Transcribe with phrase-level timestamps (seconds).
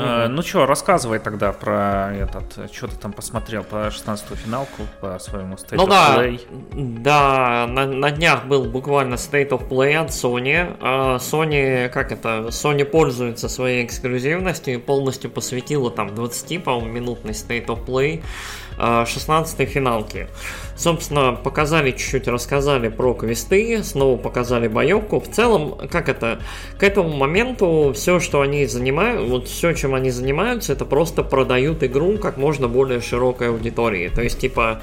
[0.00, 5.18] Э, ну что, рассказывай тогда про этот, что ты там посмотрел по 16-ю финалку, по
[5.18, 7.00] своему State ну, of да, Play.
[7.00, 10.76] Да, на, на днях был буквально State of Play от Sony.
[10.80, 17.32] А Sony, как это, Sony пользуется своей эксклюзивностью и полностью посвятила там 20, по-моему, минутный
[17.32, 18.22] State of Play
[18.80, 20.28] 16-й финалки.
[20.76, 25.20] Собственно, показали чуть-чуть, рассказали про квесты, снова показали боевку.
[25.20, 26.40] В целом, как это,
[26.78, 31.82] к этому моменту все, что они занимают, вот все, чем они занимаются, это просто продают
[31.82, 34.08] игру как можно более широкой аудитории.
[34.08, 34.82] То есть, типа,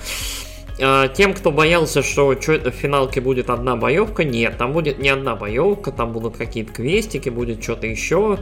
[0.77, 5.91] тем, кто боялся, что в финалке будет одна боевка, нет, там будет не одна боевка,
[5.91, 8.38] там будут какие-то квестики, будет что-то еще.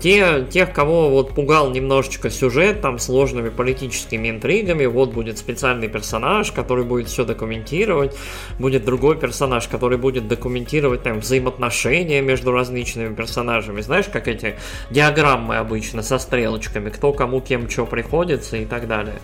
[0.00, 6.50] Те, тех, кого вот пугал немножечко сюжет, там сложными политическими интригами, вот будет специальный персонаж,
[6.52, 8.16] который будет все документировать,
[8.58, 13.80] будет другой персонаж, который будет документировать там взаимоотношения между различными персонажами.
[13.80, 14.56] Знаешь, как эти
[14.90, 19.18] диаграммы обычно со стрелочками, кто кому кем что приходится и так далее.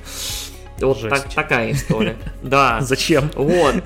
[0.85, 2.17] Вот так, такая история.
[2.43, 2.81] Да.
[2.81, 3.31] Зачем?
[3.35, 3.77] Вот.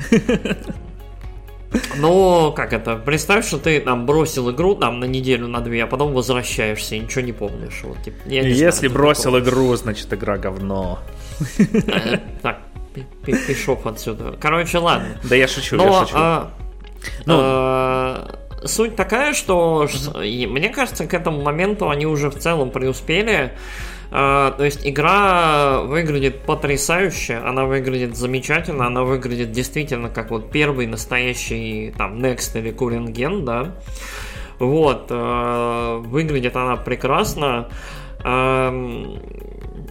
[1.99, 5.87] Ну, как это, представь, что ты там бросил игру там на неделю, на две, а
[5.87, 7.81] потом возвращаешься и ничего не помнишь.
[7.83, 9.41] Вот, типа, я не Если знаю, бросил такого.
[9.41, 10.99] игру, значит игра говно.
[11.59, 12.61] Э, так,
[13.25, 14.35] пишов отсюда.
[14.41, 15.09] Короче, ладно.
[15.25, 16.15] Да я шучу, Но, я шучу.
[16.17, 16.51] А,
[17.27, 23.53] ну, а, суть такая, что мне кажется, к этому моменту они уже в целом преуспели.
[24.11, 30.87] А, то есть игра выглядит потрясающе, она выглядит замечательно, она выглядит действительно как вот первый
[30.87, 33.75] настоящий там Next или Куренген, да.
[34.59, 37.69] Вот, э, выглядит она прекрасно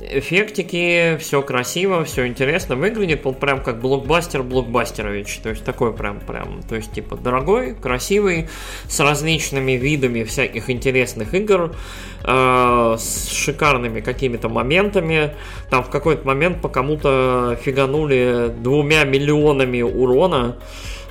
[0.01, 2.75] эффектики, все красиво, все интересно.
[2.75, 7.75] Выглядит, вот прям как блокбастер блокбастерович, то есть такой прям, прям, то есть типа дорогой,
[7.75, 8.49] красивый,
[8.87, 11.75] с различными видами всяких интересных игр,
[12.23, 15.33] э, с шикарными какими-то моментами,
[15.69, 20.57] там в какой-то момент по кому-то фиганули двумя миллионами урона,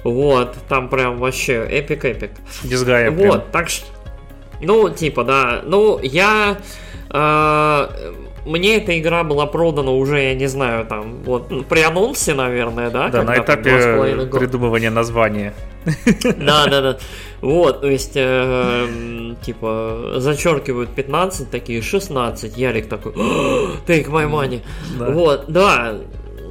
[0.05, 2.31] вот, там прям вообще epic-epic.
[2.63, 3.43] Disgaea Вот, прям.
[3.53, 3.87] так что,
[4.61, 6.59] ну, типа, да, ну, я...
[7.11, 7.89] Э,
[8.47, 12.91] мне эта игра была продана уже, я не знаю, там, вот, ну, при анонсе, наверное,
[12.91, 13.09] да?
[13.09, 15.53] Да, на этапе придумывания названия.
[16.23, 16.99] Да, да, да.
[17.41, 22.57] Вот, то есть, э, типа, зачеркивают 15, такие 16.
[22.57, 24.63] Ярик такой, take my money.
[24.99, 25.95] Вот, да,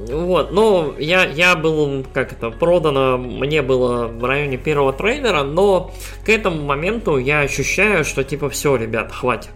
[0.08, 5.90] вот, ну, я, я был, как это, продано, мне было в районе первого трейлера, но
[6.24, 9.50] к этому моменту я ощущаю, что, типа, все, ребят, хватит.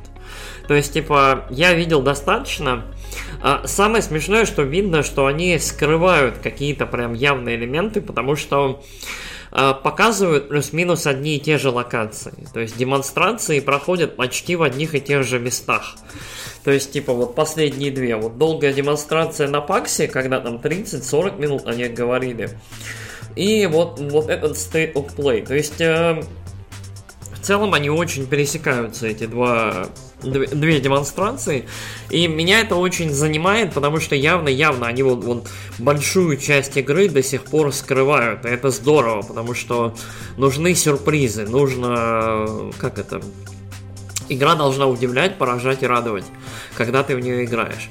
[0.70, 2.84] То есть, типа, я видел достаточно.
[3.42, 8.80] А самое смешное, что видно, что они скрывают какие-то прям явные элементы, потому что
[9.50, 12.46] а, показывают плюс-минус одни и те же локации.
[12.54, 15.96] То есть демонстрации проходят почти в одних и тех же местах.
[16.62, 18.14] То есть, типа, вот последние две.
[18.14, 22.50] Вот долгая демонстрация на Паксе, когда там 30-40 минут о них говорили.
[23.34, 25.44] И вот, вот этот State of Play.
[25.44, 26.22] То есть, э,
[27.34, 29.88] в целом они очень пересекаются, эти два
[30.22, 31.66] две демонстрации.
[32.10, 35.48] И меня это очень занимает, потому что явно-явно они вот, вот
[35.78, 38.44] большую часть игры до сих пор скрывают.
[38.44, 39.94] И это здорово, потому что
[40.36, 43.20] нужны сюрпризы, нужно, как это,
[44.30, 46.24] игра должна удивлять, поражать и радовать,
[46.76, 47.90] когда ты в нее играешь.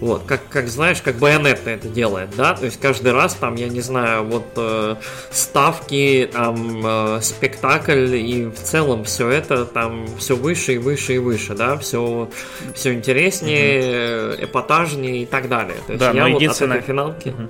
[0.00, 3.68] Вот, как, как знаешь, как Байонетта это делает, да, то есть каждый раз там, я
[3.68, 4.96] не знаю, вот э,
[5.30, 11.18] ставки, там, э, спектакль и в целом все это там все выше и выше и
[11.18, 12.30] выше, да, все,
[12.74, 14.44] все интереснее, угу.
[14.44, 15.76] эпатажнее и так далее.
[15.86, 16.78] То есть да, я вот единственное...
[16.78, 17.28] от этой финалки...
[17.28, 17.48] Угу.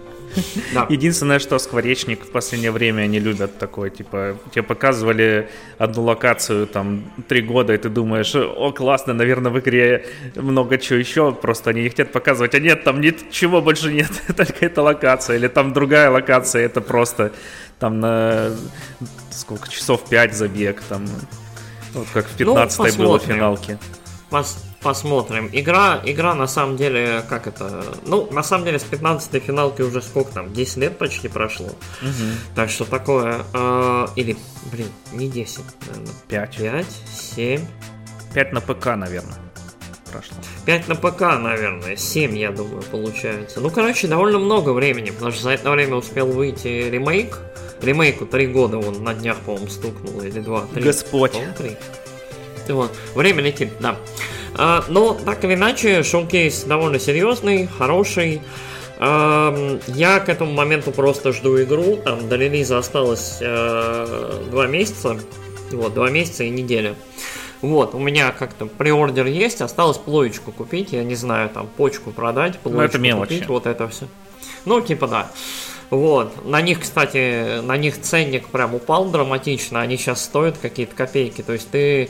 [0.74, 0.86] Да.
[0.88, 5.48] Единственное, что Скворечник в последнее время они любят такое, типа, тебе показывали
[5.78, 10.98] одну локацию там три года, и ты думаешь, о, классно, наверное, в игре много чего
[10.98, 15.36] еще, просто они не хотят показывать, а нет, там ничего больше нет, только эта локация,
[15.36, 17.32] или там другая локация, это просто
[17.78, 18.50] там на
[19.30, 21.06] сколько часов, пять забег, там,
[21.94, 23.58] вот как в 15 ну, было.
[24.30, 25.48] Пос посмотрим.
[25.52, 27.84] Игра, игра на самом деле, как это...
[28.06, 30.52] Ну, на самом деле, с 15-й финалки уже сколько там?
[30.52, 31.66] 10 лет почти прошло.
[31.66, 32.54] Угу.
[32.54, 33.44] Так что такое...
[33.52, 34.36] Э, или,
[34.72, 36.14] блин, не 10, наверное.
[36.28, 36.56] 5.
[36.56, 36.86] 5,
[37.34, 37.60] 7.
[38.34, 39.38] 5 на ПК, наверное.
[40.10, 40.36] Прошло.
[40.64, 41.96] 5 на ПК, наверное.
[41.96, 43.60] 7, я думаю, получается.
[43.60, 47.38] Ну, короче, довольно много времени, потому что за это время успел выйти ремейк.
[47.82, 50.66] Ремейку 3 года он на днях, по-моему, стукнул, или 2.
[50.74, 50.82] 3.
[50.82, 51.32] Господь.
[51.58, 51.76] 3.
[52.68, 52.92] Вот.
[53.14, 53.96] Время летит, да.
[54.56, 58.40] А, но, так или иначе, шоу-кейс довольно серьезный, хороший.
[58.98, 61.96] Я к этому моменту просто жду игру.
[62.04, 65.18] Там до релиза осталось а, два месяца.
[65.72, 66.94] Вот, два месяца и неделя.
[67.62, 72.58] Вот, у меня как-то приордер есть, осталось плоечку купить, я не знаю, там почку продать,
[72.64, 73.34] Ну, плоечку это мелочи.
[73.34, 74.06] купить, вот это все.
[74.64, 75.30] Ну, типа да.
[75.90, 81.42] Вот, на них, кстати, на них ценник прям упал драматично, они сейчас стоят какие-то копейки,
[81.42, 82.08] то есть ты,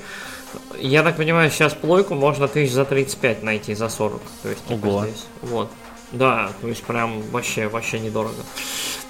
[0.79, 4.87] я так понимаю, сейчас плойку можно тысяч за 35 найти, за 40, то есть типа
[4.87, 5.05] Ого.
[5.07, 5.71] здесь, вот.
[6.13, 8.43] Да, то есть прям вообще, вообще недорого.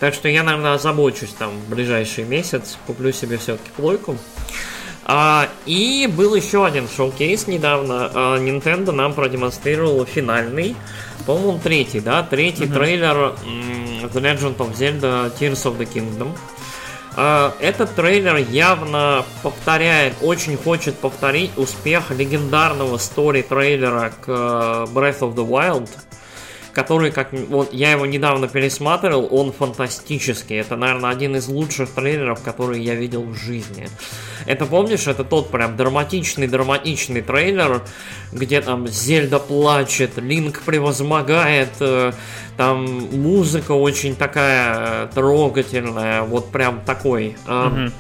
[0.00, 4.16] Так что я, наверное, озабочусь там в ближайший месяц, куплю себе все-таки плойку.
[5.04, 8.10] А, и был еще один шоу-кейс недавно.
[8.14, 10.76] А, Nintendo нам продемонстрировал финальный,
[11.26, 16.36] по-моему, третий, да, третий трейлер м, The Legend of Zelda Tears of the Kingdom.
[17.22, 25.34] А, Этот трейлер явно повторяет, очень хочет повторить успех легендарного стори-трейлера к э, Breath of
[25.34, 25.90] the Wild,
[26.72, 30.56] который, как вот я его недавно пересматривал, он фантастический.
[30.60, 33.88] Это, наверное, один из лучших трейлеров, которые я видел в жизни.
[34.46, 37.82] Это помнишь, это тот прям драматичный-драматичный трейлер,
[38.32, 42.12] где там Зельда плачет, Линк превозмогает, э,
[42.56, 47.36] там музыка очень такая э, трогательная, вот прям такой.
[47.46, 47.92] Мгм.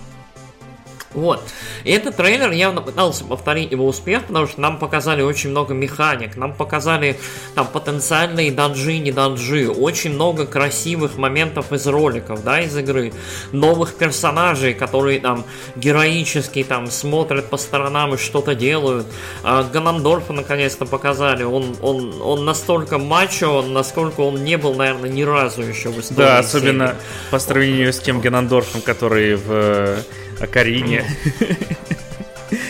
[1.12, 1.42] Вот.
[1.82, 6.36] И этот трейлер явно пытался повторить его успех, потому что нам показали очень много механик,
[6.36, 7.18] нам показали
[7.56, 13.12] там потенциальные данжи, не данжи, очень много красивых моментов из роликов, да, из игры,
[13.50, 19.06] новых персонажей, которые там героически там смотрят по сторонам и что-то делают.
[19.42, 25.22] А Ганандорфа наконец-то показали, он, он, он настолько мачо, насколько он не был, наверное, ни
[25.22, 26.18] разу еще в истории.
[26.18, 26.98] Да, особенно серии.
[27.32, 30.04] по сравнению с тем Генандорфом, который в
[30.40, 31.04] э, Акарине.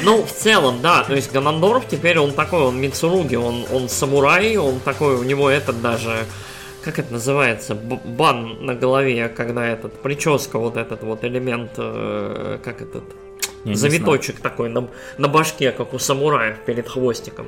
[0.03, 4.57] Ну, в целом, да, то есть Ганандорф теперь он такой, он Мицуруги, он, он самурай,
[4.57, 6.27] он такой, у него этот даже,
[6.85, 12.83] как это называется, бан на голове, когда этот, прическа, вот этот вот элемент, э, как
[12.83, 13.05] этот,
[13.65, 14.89] не завиточек такой на,
[15.19, 17.47] на башке, как у самураев перед хвостиком.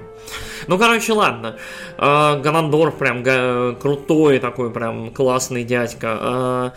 [0.69, 1.56] Ну, короче, ладно.
[1.98, 6.19] Э, Ганандорф прям га- крутой такой, прям классный дядька.
[6.20, 6.70] Э,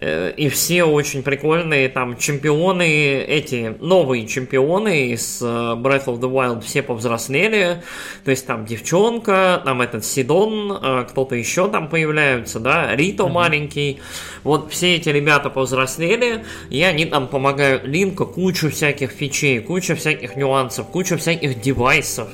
[0.00, 6.62] И все очень прикольные, там чемпионы, эти новые чемпионы из э, Breath of the Wild
[6.62, 7.80] все повзрослели,
[8.24, 14.00] то есть там девчонка, там этот Сидон, э, кто-то еще там появляются, да, Рито маленький,
[14.42, 20.34] вот все эти ребята повзрослели, и они там помогают Линку кучу всяких фичей, кучу всяких
[20.34, 22.28] нюансов, кучу всяких девайсов,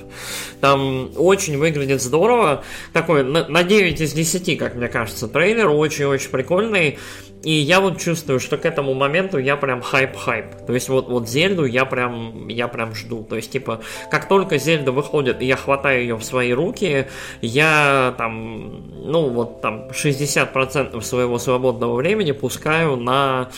[0.63, 2.65] там очень выглядит здорово,
[2.95, 6.99] такой на 9 из 10, как мне кажется, трейлер очень-очень прикольный,
[7.43, 10.67] и я вот чувствую, что к этому моменту я прям хайп-хайп.
[10.67, 13.25] То есть вот, вот Зельду я прям, я прям жду.
[13.25, 17.07] То есть, типа, как только Зельда выходит, и я хватаю ее в свои руки,
[17.41, 23.49] я там, ну вот там 60% своего свободного времени пускаю на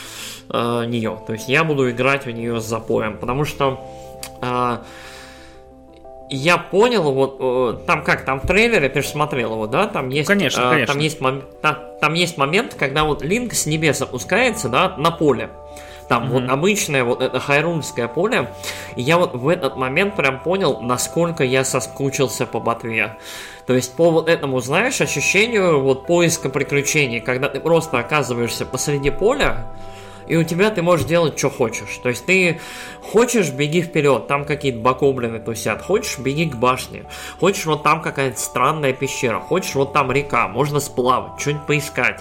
[0.48, 1.20] э, нее.
[1.26, 3.18] То есть я буду играть в нее с запоем.
[3.18, 3.84] Потому что
[4.40, 4.78] э,
[6.36, 9.86] я понял, вот э, там как, там в трейлере, ты же смотрел его, да?
[9.86, 10.94] Там есть, Конечно, э, конечно.
[10.94, 15.10] Там есть, мом- та- там есть момент, когда вот Линк с небес опускается, да, на
[15.10, 15.50] поле.
[16.08, 18.52] Там вот обычное вот это хайрульское поле.
[18.96, 23.16] И я вот в этот момент прям понял, насколько я соскучился по ботве.
[23.66, 29.10] То есть по вот этому, знаешь, ощущению вот поиска приключений, когда ты просто оказываешься посреди
[29.10, 29.66] поля,
[30.26, 31.98] и у тебя ты можешь делать, что хочешь.
[32.02, 32.60] То есть ты
[33.02, 35.82] хочешь, беги вперед, там какие-то бакоблины тусят.
[35.82, 37.04] Хочешь, беги к башне.
[37.40, 39.40] Хочешь, вот там какая-то странная пещера.
[39.40, 42.20] Хочешь, вот там река, можно сплавать, что-нибудь поискать.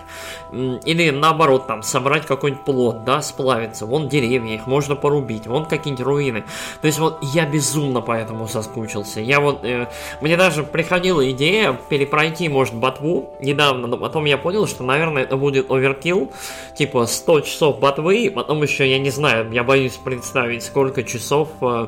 [0.51, 3.85] Или наоборот, там, собрать какой-нибудь плод, да, сплавиться.
[3.85, 6.43] Вон деревья, их можно порубить, вон какие-нибудь руины.
[6.81, 9.21] То есть вот я безумно поэтому соскучился.
[9.21, 9.87] Я вот, э,
[10.21, 15.37] мне даже приходила идея перепройти, может, ботву недавно, но потом я понял, что, наверное, это
[15.37, 16.31] будет оверкилл,
[16.77, 21.87] типа 100 часов ботвы, потом еще, я не знаю, я боюсь представить, сколько часов э,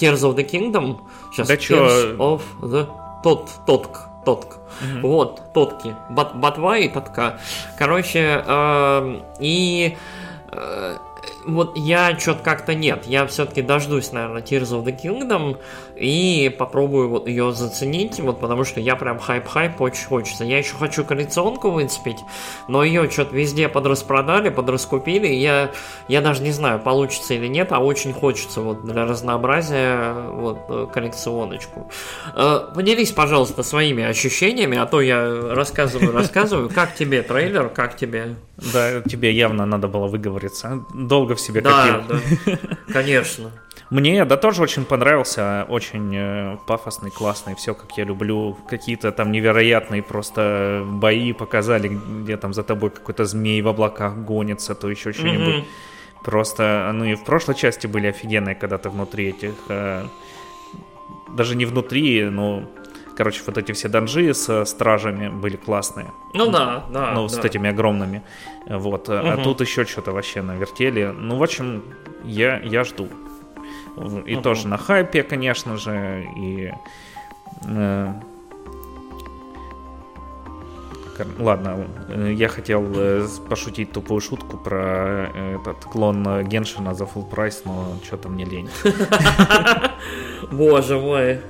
[0.00, 0.98] Tears of the Kingdom.
[1.32, 1.86] Сейчас, Да чё?
[1.86, 2.86] Tears of the...
[3.22, 3.50] Тот,
[4.24, 5.02] TotK, TotK.
[5.02, 5.94] Вот, тотки.
[6.10, 7.38] Бат, ботва и тотка.
[7.78, 9.96] Короче, эм, и...
[10.52, 10.96] э,
[11.46, 13.06] вот я что-то как-то нет.
[13.06, 15.56] Я все-таки дождусь, наверное, Tears of the Kingdom
[15.96, 20.44] и попробую вот ее заценить, вот потому что я прям хайп-хайп очень хочется.
[20.44, 22.18] Я еще хочу коллекционку выцепить,
[22.68, 25.70] но ее что-то везде подраспродали, подраскупили, и я,
[26.08, 30.86] я даже не знаю, получится или нет, а очень хочется вот для разнообразия вот э,
[30.92, 31.90] коллекционочку.
[32.34, 36.70] Э, Поделись, пожалуйста, своими ощущениями, а то я рассказываю, рассказываю.
[36.70, 38.36] Как тебе трейлер, как тебе?
[38.72, 40.84] Да, тебе явно надо было выговориться.
[40.94, 42.20] Долго в себе Да, копил.
[42.46, 42.58] да,
[42.92, 43.50] конечно.
[43.90, 48.56] Мне, да, тоже очень понравился, очень э, пафосный, классный, все как я люблю.
[48.68, 51.88] Какие-то там невероятные просто бои показали,
[52.22, 55.54] где там за тобой какой-то змей в облаках гонится, то еще что-нибудь.
[55.56, 55.64] Мгм.
[56.24, 59.54] Просто, ну и в прошлой части были офигенные, когда ты внутри этих...
[59.68, 60.04] Э,
[61.36, 62.62] даже не внутри, но...
[63.20, 66.06] Короче, вот эти все данжи с стражами были классные.
[66.32, 67.12] Ну да, да.
[67.12, 67.28] Ну, да.
[67.28, 68.22] с этими огромными.
[68.66, 69.10] Вот.
[69.10, 69.18] Угу.
[69.18, 71.04] А тут еще что-то вообще навертели.
[71.04, 71.82] Ну, в общем,
[72.24, 73.08] я, я жду.
[74.24, 74.42] И угу.
[74.42, 76.72] тоже на хайпе, конечно же, и...
[77.66, 78.14] Э,
[81.38, 87.28] Ладно, э, я хотел э, пошутить тупую шутку про э, этот клон Геншина за full
[87.28, 88.70] прайс, но что-то мне лень.
[90.50, 91.40] Боже мой.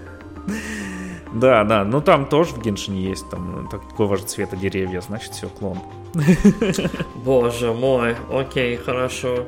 [1.33, 5.49] Да, да, ну там тоже в Геншине есть там такого же цвета деревья, значит все,
[5.49, 5.79] клон.
[7.15, 9.47] Боже мой, окей, хорошо.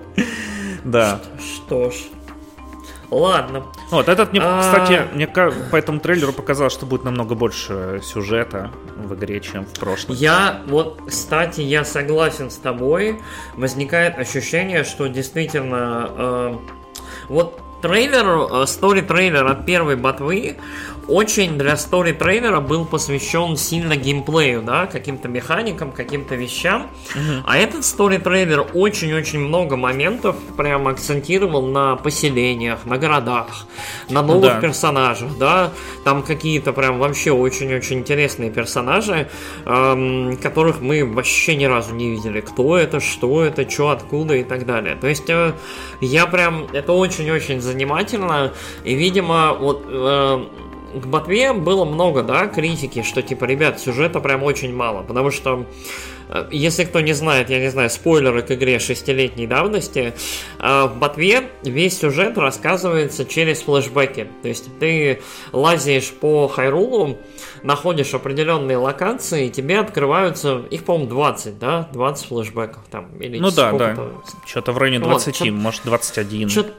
[0.85, 1.21] Да.
[1.39, 1.95] Что ж.
[3.13, 3.67] Ладно.
[3.91, 4.61] Вот, этот, мне, а...
[4.61, 9.73] кстати, мне по этому трейлеру показалось, что будет намного больше сюжета в игре, чем в
[9.79, 10.17] прошлом.
[10.17, 13.21] Я, вот, кстати, я согласен с тобой.
[13.55, 16.11] Возникает ощущение, что действительно...
[16.17, 16.57] Э,
[17.29, 20.57] вот трейлер, стори-трейлер от первой ботвы,
[21.09, 26.91] очень для стори трейлера был посвящен сильно геймплею, да, каким-то механикам, каким-то вещам.
[27.15, 27.43] Угу.
[27.45, 33.67] А этот стори трейлер очень-очень много моментов прям акцентировал на поселениях, на городах,
[34.09, 34.61] на новых да.
[34.61, 35.73] персонажах, да.
[36.05, 39.29] Там какие-то прям вообще очень-очень интересные персонажи,
[39.65, 42.41] эм, которых мы вообще ни разу не видели.
[42.41, 44.97] Кто это, что это, что, откуда и так далее.
[44.97, 45.53] То есть э,
[46.01, 48.53] я прям, это очень-очень занимательно.
[48.85, 50.45] И, видимо, вот э,
[50.95, 55.67] к Ботве было много, да, критики, что типа, ребят, сюжета прям очень мало, потому что
[56.29, 60.15] э, если кто не знает, я не знаю, спойлеры к игре шестилетней давности,
[60.59, 64.29] э, в Ботве весь сюжет рассказывается через флешбеки.
[64.43, 65.21] То есть ты
[65.53, 67.19] лазишь по Хайрулу,
[67.63, 71.89] находишь определенные локации, и тебе открываются, их, по-моему, 20, да?
[71.93, 73.09] 20 флешбеков там.
[73.19, 73.97] Или ну да, да.
[74.47, 76.49] Что-то в районе 20, вот, может 21.
[76.49, 76.73] Что-то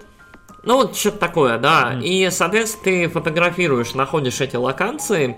[0.64, 1.94] ну, вот что-то такое, да.
[1.94, 2.04] Mm.
[2.04, 5.38] И, соответственно, ты фотографируешь, находишь эти локации,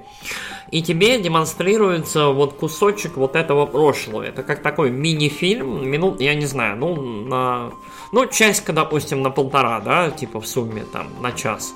[0.69, 4.21] и тебе демонстрируется вот кусочек вот этого прошлого.
[4.21, 7.71] Это как такой мини-фильм, минут, я не знаю, ну, на...
[8.11, 11.73] Ну, часть, допустим, на полтора, да, типа в сумме, там, на час.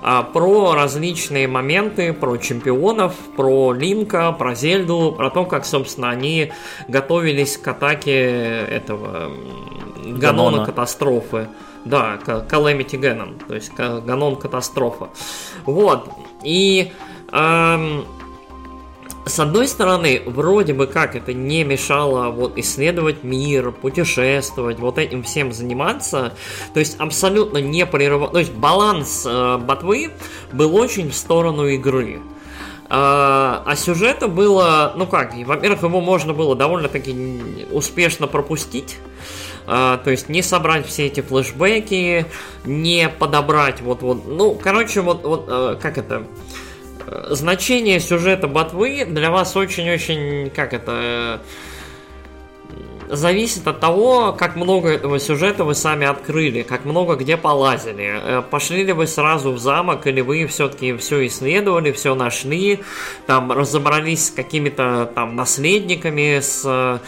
[0.00, 6.52] А, про различные моменты, про чемпионов, про Линка, про Зельду, про то, как, собственно, они
[6.88, 8.20] готовились к атаке
[8.68, 9.32] этого
[10.04, 11.48] Ганона, Ганона катастрофы.
[11.84, 15.10] Да, Calamity Ganon, то есть Ганон катастрофа.
[15.66, 16.08] Вот.
[16.42, 16.92] И
[17.30, 18.06] эм,
[19.26, 25.22] с одной стороны, вроде бы как это не мешало вот исследовать мир, путешествовать, вот этим
[25.22, 26.34] всем заниматься,
[26.74, 30.10] то есть абсолютно не прерывал, то есть баланс э, ботвы
[30.52, 32.20] был очень в сторону игры.
[32.90, 38.98] А, а сюжета было, ну как, во-первых, его можно было довольно-таки успешно пропустить.
[39.66, 42.26] А, то есть не собрать все эти флешбеки,
[42.64, 46.24] не подобрать вот вот, ну, короче, вот вот а, как это
[47.06, 51.38] э, значение сюжета ботвы для вас очень-очень как это э,
[53.08, 58.20] зависит от того, как много этого сюжета вы сами открыли, как много где полазили.
[58.22, 62.80] Э, пошли ли вы сразу в замок, или вы все-таки все исследовали, все нашли,
[63.26, 66.98] там разобрались с какими-то там наследниками, с Э,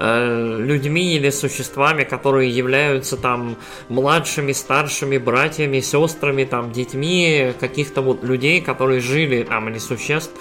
[0.00, 3.56] людьми или существами, которые являются там
[3.88, 10.32] младшими, старшими, братьями, сестрами, там, детьми каких-то вот людей, которые жили там или существ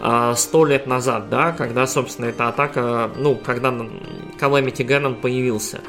[0.00, 3.70] э, сто лет назад, да, когда, собственно, эта атака, ну, когда
[4.40, 5.80] Calamity Ganon появился.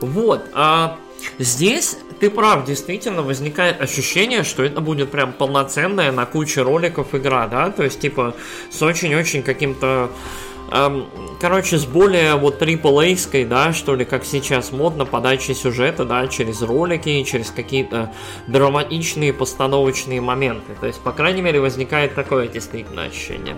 [0.00, 0.96] Вот, а
[1.38, 7.46] Здесь ты прав, действительно возникает ощущение, что это будет прям полноценная на куче роликов игра,
[7.46, 8.34] да, то есть типа
[8.70, 10.10] с очень-очень каким-то
[11.40, 16.62] короче, с более вот AAA-ской, да, что ли, как сейчас модно, подачи сюжета, да, через
[16.62, 18.12] ролики, через какие-то
[18.46, 20.74] драматичные постановочные моменты.
[20.80, 23.56] То есть, по крайней мере, возникает такое действительно ощущение.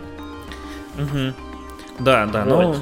[0.99, 1.35] Угу.
[2.01, 2.49] Да, да, вот.
[2.49, 2.77] ну,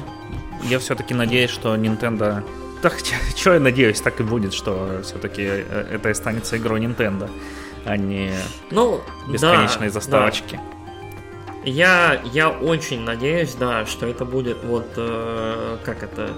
[0.63, 2.43] я все-таки надеюсь, что Nintendo...
[2.81, 2.95] Так,
[3.35, 7.29] что я надеюсь, так и будет, что все-таки э, это останется игрой Nintendo,
[7.85, 8.31] а не
[8.71, 10.55] ну, бесконечные да, заставочки.
[10.55, 10.80] Да.
[11.63, 16.31] Я, я очень надеюсь, да, что это будет вот, э, как это,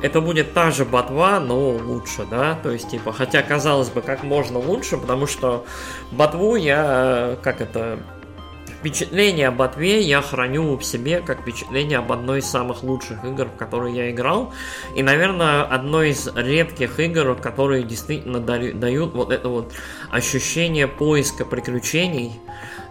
[0.00, 4.22] это будет та же ботва, но лучше, да, то есть, типа, хотя, казалось бы, как
[4.22, 5.66] можно лучше, потому что
[6.10, 7.98] ботву я, как это,
[8.82, 13.44] впечатление об ботве я храню в себе как впечатление об одной из самых лучших игр,
[13.46, 14.52] в которые я играл.
[14.96, 19.72] И, наверное, одной из редких игр, которые действительно дают вот это вот
[20.10, 22.32] ощущение поиска приключений,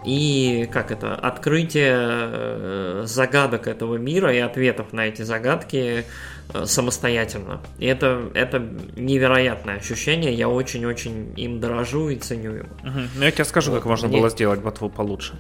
[0.06, 6.06] и как это открытие э, загадок этого мира и ответов на эти загадки
[6.54, 7.62] э, самостоятельно.
[7.78, 8.60] И это, это
[8.96, 12.68] невероятное ощущение, я очень-очень им дорожу и ценю его.
[12.84, 13.00] Угу.
[13.18, 14.18] Ну, я тебе скажу, вот, как можно мне...
[14.18, 15.34] было сделать ботву получше.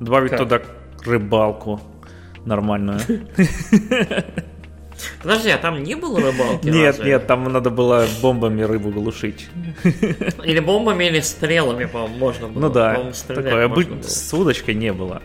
[0.00, 0.40] Добавить как?
[0.40, 0.62] туда
[1.04, 1.80] рыбалку
[2.44, 3.00] нормальную.
[5.22, 6.66] Подожди, а там не было рыбалки?
[6.66, 7.12] Нет, разве?
[7.12, 9.48] нет, там надо было бомбами рыбу глушить.
[10.44, 12.60] Или бомбами, или стрелами, по-моему, можно было.
[12.60, 15.22] Ну да, такое быть с удочкой не было.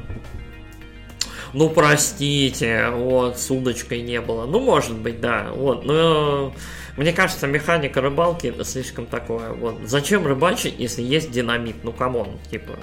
[1.53, 4.45] Ну, простите, вот, с удочкой не было.
[4.45, 6.53] Ну, может быть, да, вот, но
[6.95, 9.51] мне кажется, механика рыбалки это слишком такое.
[9.51, 11.77] Вот, зачем рыбачить, если есть динамит?
[11.83, 12.73] Ну, come on, типа,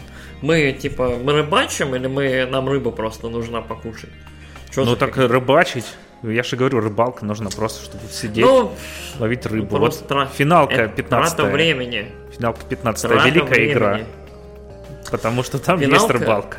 [0.42, 4.10] мы, типа, мы рыбачим или мы, нам рыба просто нужна покушать?
[4.70, 5.28] Что ну, так фигня?
[5.28, 5.86] рыбачить
[6.22, 8.72] я же говорю, рыбалка нужна просто, чтобы сидеть, ну,
[9.18, 9.78] ловить рыбу.
[9.78, 10.26] Вот тра...
[10.26, 12.10] финалка 15 Трата времени.
[12.36, 13.72] Финалка 15 Великая времени.
[13.72, 14.00] игра.
[15.10, 16.58] Потому что там финалка, есть рыбалка.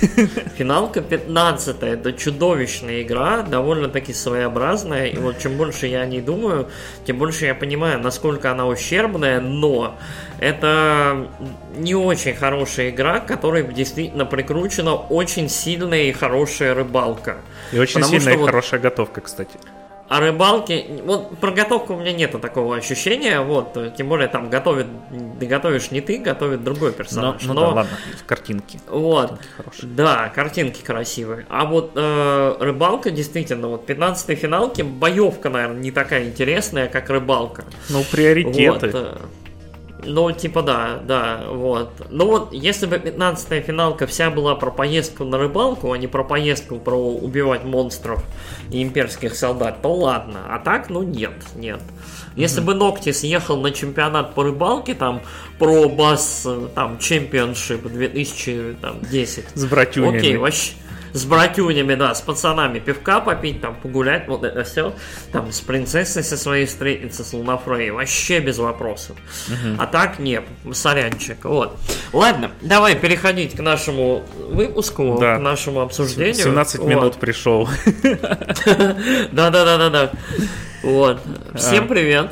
[0.56, 5.06] Финалка 15 это чудовищная игра, довольно-таки своеобразная.
[5.06, 6.68] И вот чем больше я о ней думаю,
[7.06, 9.98] тем больше я понимаю, насколько она ущербная, но
[10.38, 11.28] это
[11.76, 17.38] не очень хорошая игра, которой действительно прикручена очень сильная и хорошая рыбалка.
[17.72, 18.46] И очень Потому сильная и вот...
[18.46, 19.58] хорошая готовка, кстати.
[20.08, 24.86] А рыбалки, вот про готовку у меня нет такого ощущения, вот, тем более там готовит,
[25.40, 27.42] готовишь не ты, готовит другой персонаж.
[27.42, 28.80] Ну, ну но, да, ладно, картинки.
[28.88, 31.46] Вот, картинки да, картинки красивые.
[31.48, 37.64] А вот э, рыбалка, действительно, вот 15-й финалки, боевка, наверное, не такая интересная, как рыбалка.
[37.90, 38.86] Ну, приоритеты.
[38.86, 39.16] Вот, э,
[40.04, 41.90] ну, типа, да, да, вот.
[42.10, 46.24] Ну вот, если бы 15-я финалка вся была про поездку на рыбалку, а не про
[46.24, 48.22] поездку про убивать монстров
[48.70, 50.40] и имперских солдат, то ладно.
[50.48, 51.80] А так, ну нет, нет.
[52.36, 52.66] Если mm-hmm.
[52.66, 55.20] бы Ногти съехал на чемпионат по рыбалке, там,
[55.58, 59.44] про бас, там, чемпионшип 2010.
[59.54, 60.18] С братюнями.
[60.18, 60.72] Окей, вообще
[61.18, 64.94] с братюнями, да, с пацанами пивка попить, там, погулять, вот это все,
[65.32, 69.16] там, с принцессой со своей встретиться, с Лунафрей, вообще без вопросов.
[69.48, 69.76] Угу.
[69.78, 71.76] А так нет, сорянчик, вот.
[72.12, 75.36] Ладно, давай переходить к нашему выпуску, да.
[75.36, 76.34] к нашему обсуждению.
[76.34, 76.88] 17 вот.
[76.88, 77.68] минут пришел.
[79.32, 80.12] Да-да-да-да-да.
[80.82, 81.20] Вот.
[81.54, 81.88] Всем а.
[81.88, 82.30] привет.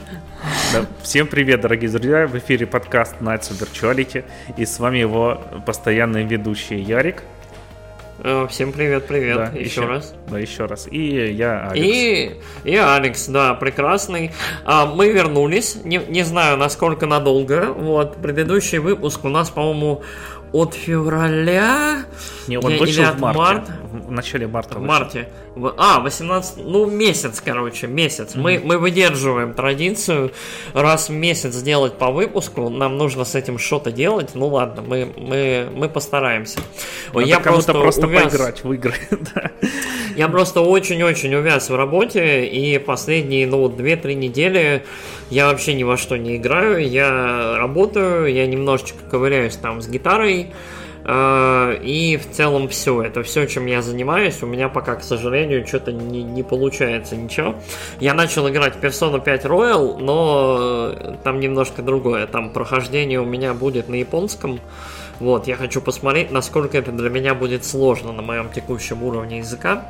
[0.73, 0.87] Да.
[1.03, 2.27] Всем привет, дорогие друзья!
[2.29, 4.25] В эфире подкаст Nights of Virtuality
[4.57, 7.25] и с вами его постоянный ведущий Ярик.
[8.29, 10.13] Э, всем привет, привет, да, еще, еще раз.
[10.29, 10.89] Да, еще раз.
[10.91, 11.87] И я Алекс.
[11.87, 14.33] И, и Алекс, да, прекрасный.
[14.65, 17.67] А, мы вернулись, не, не знаю, насколько надолго.
[17.67, 20.03] Вот, предыдущий выпуск у нас, по-моему,
[20.51, 22.05] от февраля
[22.49, 23.39] Не, он вышел в марте.
[23.39, 23.71] Март...
[23.93, 24.75] В начале марта.
[24.75, 24.89] В вышел.
[24.89, 25.29] марте.
[25.79, 28.35] А, 18, ну месяц, короче, месяц.
[28.35, 28.41] Mm-hmm.
[28.41, 30.33] Мы, мы выдерживаем традицию
[30.75, 32.69] раз в месяц сделать по выпуску.
[32.69, 34.31] Нам нужно с этим что-то делать.
[34.35, 36.61] Ну ладно, мы, мы, мы постараемся.
[37.15, 38.25] Надо я просто, просто увяз...
[38.25, 38.95] поиграть в игры.
[40.17, 44.83] Я просто очень-очень увяз в работе, и последние, ну, 2-3 недели
[45.29, 46.89] я вообще ни во что не играю.
[46.89, 50.53] Я работаю, я немножечко ковыряюсь там с гитарой,
[51.09, 53.03] и в целом все.
[53.03, 54.43] Это все, чем я занимаюсь.
[54.43, 57.55] У меня пока, к сожалению, что-то не, не получается ничего.
[58.01, 62.27] Я начал играть Persona 5 Royal, но э, там немножко другое.
[62.27, 64.59] Там прохождение у меня будет на японском.
[65.21, 69.85] Вот, я хочу посмотреть, насколько это для меня будет сложно на моем текущем уровне языка.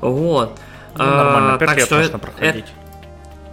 [0.00, 0.56] Вот.
[0.96, 2.64] Ну, нормально, а, так что это, проходить.
[2.64, 2.87] Это,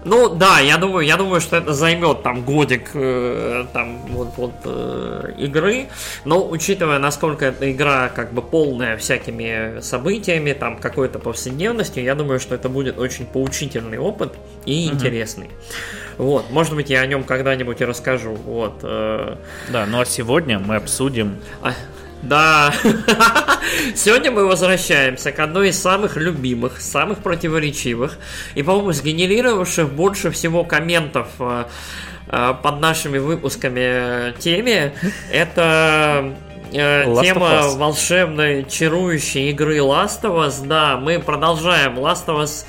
[0.06, 4.54] ну да, я думаю, я думаю, что это займет там годик э, там вот, вот
[4.64, 5.88] э, игры,
[6.26, 12.40] но учитывая, насколько эта игра как бы полная всякими событиями, там какой-то повседневностью, я думаю,
[12.40, 14.34] что это будет очень поучительный опыт
[14.66, 14.96] и угу.
[14.96, 15.50] интересный.
[16.18, 18.36] Вот, может быть, я о нем когда-нибудь и расскажу.
[18.36, 18.80] Вот.
[18.84, 19.36] Э...
[19.72, 21.38] Да, ну а сегодня мы обсудим.
[21.62, 21.74] А...
[22.26, 22.74] Да.
[23.96, 28.18] Сегодня мы возвращаемся к одной из самых любимых, самых противоречивых
[28.56, 31.66] и, по-моему, сгенерировавших больше всего комментов э,
[32.28, 34.94] э, под нашими выпусками теме.
[35.32, 36.36] Это
[36.72, 40.66] э, тема волшебной, чарующей игры Last of Us.
[40.66, 42.66] Да, мы продолжаем Last of Us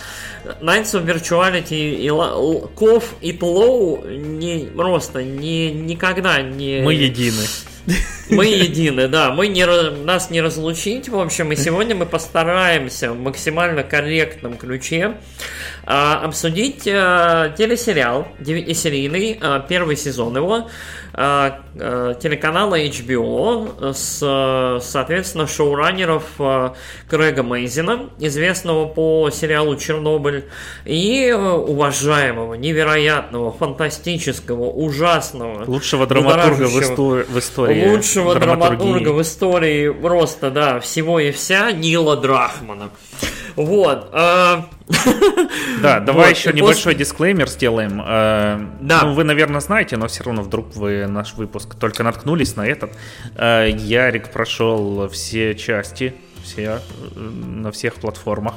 [0.61, 2.09] Nights of Virtuality и
[2.75, 6.83] Ков и Тлоу не просто не никогда не...
[6.83, 7.43] Мы едины.
[8.29, 9.65] Мы едины, да, мы не,
[10.05, 15.17] нас не разлучить, в общем, и сегодня мы постараемся в максимально корректном ключе
[15.87, 20.69] обсудить а, телесериал, девятисерийный, а, первый сезон его,
[21.15, 26.71] э, э, телеканала HBO с, соответственно, шоураннеров э,
[27.09, 30.47] Крэга Мейзина, известного по сериалу «Чернобыль»,
[30.85, 39.91] и уважаемого, невероятного, фантастического, ужасного, лучшего драматурга в, истории, в истории лучшего драматурга в истории
[39.91, 42.91] просто, да, всего и вся Нила Драхмана.
[43.57, 44.11] Вот.
[44.13, 44.69] А,
[45.83, 48.03] да, давай еще небольшой дисклеймер сделаем.
[48.05, 49.03] А, да.
[49.03, 52.93] Ну, вы, наверное, знаете, но все равно вдруг вы наш выпуск только наткнулись на этот.
[53.35, 56.15] А, Ярик прошел все части,
[56.45, 56.81] все
[57.17, 58.55] на всех платформах.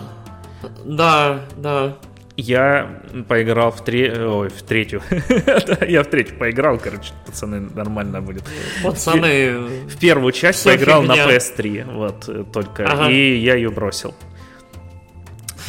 [0.83, 1.95] Да, да.
[2.35, 4.13] Я поиграл в, тре...
[4.13, 5.01] Ой, в третью.
[5.87, 8.43] я в третью поиграл, короче, пацаны, нормально будет.
[8.81, 9.57] Пацаны...
[9.87, 12.83] В, первую часть поиграл на PS3, вот, только.
[13.09, 14.15] И я ее бросил.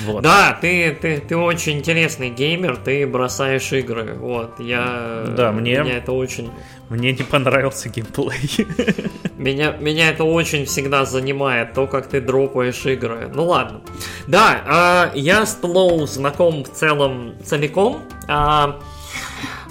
[0.05, 0.23] Вот.
[0.23, 4.15] Да, ты, ты, ты очень интересный геймер, ты бросаешь игры.
[4.15, 5.25] Вот, я.
[5.37, 5.81] Да, мне.
[5.81, 6.51] Меня это очень.
[6.89, 8.67] Мне не понравился геймплей.
[9.41, 13.31] Меня, меня это очень всегда занимает, то, как ты дропаешь игры.
[13.33, 13.81] Ну ладно.
[14.27, 18.03] Да, э, я с Тлоу знаком в целом целиком.
[18.29, 18.75] Э,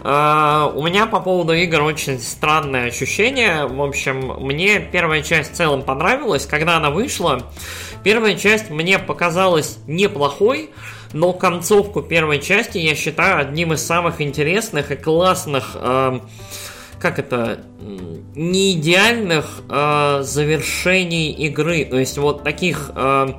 [0.02, 3.66] Uh, у меня по поводу игр очень странное ощущение.
[3.66, 6.46] В общем, мне первая часть в целом понравилась.
[6.46, 7.44] Когда она вышла,
[8.04, 10.70] Первая часть мне показалась неплохой,
[11.12, 16.20] но концовку первой части я считаю одним из самых интересных и классных, э,
[17.00, 17.60] как это,
[18.36, 21.84] не идеальных э, завершений игры.
[21.84, 23.34] То есть вот таких э,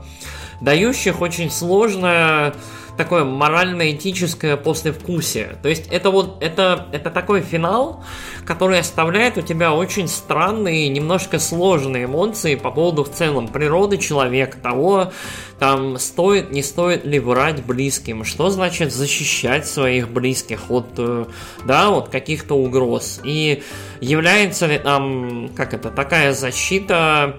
[0.60, 2.54] дающих очень сложное
[3.00, 5.56] такое морально-этическое послевкусие.
[5.62, 8.04] То есть это вот это, это такой финал,
[8.44, 14.58] который оставляет у тебя очень странные, немножко сложные эмоции по поводу в целом природы человека,
[14.58, 15.12] того,
[15.58, 21.24] там стоит, не стоит ли врать близким, что значит защищать своих близких от, э,
[21.64, 23.20] да, вот каких-то угроз.
[23.24, 23.62] И
[24.02, 27.36] является ли там, как это, такая защита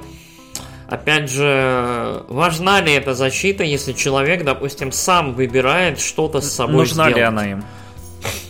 [0.92, 7.06] Опять же, важна ли эта защита, если человек, допустим, сам выбирает что-то с собой Нужна
[7.06, 7.16] сделать?
[7.16, 7.64] ли она им?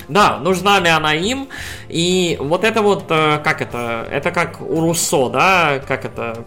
[0.08, 1.49] Да, нужна ли она им?
[1.88, 6.45] И вот это вот, э, как это, это как у Руссо, да, как это,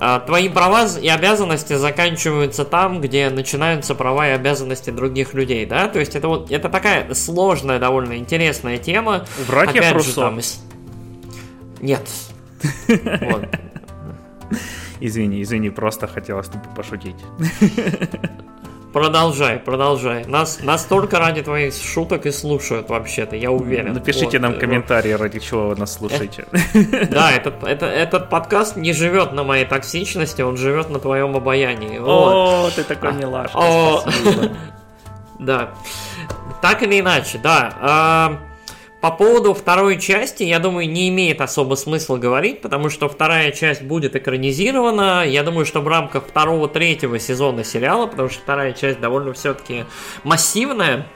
[0.00, 5.88] э, твои права и обязанности заканчиваются там, где начинаются права и обязанности других людей, да,
[5.88, 9.26] то есть это вот, это такая сложная, довольно интересная тема.
[9.46, 10.08] Братья Опять Руссо?
[10.08, 10.40] Же, там...
[11.82, 12.08] Нет.
[13.20, 13.46] Вот.
[15.04, 17.16] Извини, извини, просто хотелось тупо пошутить.
[18.92, 20.26] Продолжай, продолжай.
[20.26, 23.94] Нас настолько ради твоих шуток и слушают вообще-то, я уверен.
[23.94, 24.40] Напишите вот.
[24.40, 26.44] нам комментарии, ради чего вы нас слушаете.
[27.10, 31.98] Да, этот, это, этот подкаст не живет на моей токсичности, он живет на твоем обаянии.
[31.98, 33.58] О, ты такой милашка.
[35.38, 35.70] Да.
[36.60, 38.38] Так или иначе, да.
[39.02, 43.82] По поводу второй части, я думаю, не имеет особо смысла говорить, потому что вторая часть
[43.82, 45.24] будет экранизирована.
[45.26, 49.86] Я думаю, что в рамках второго-третьего сезона сериала, потому что вторая часть довольно все-таки
[50.22, 51.08] массивная.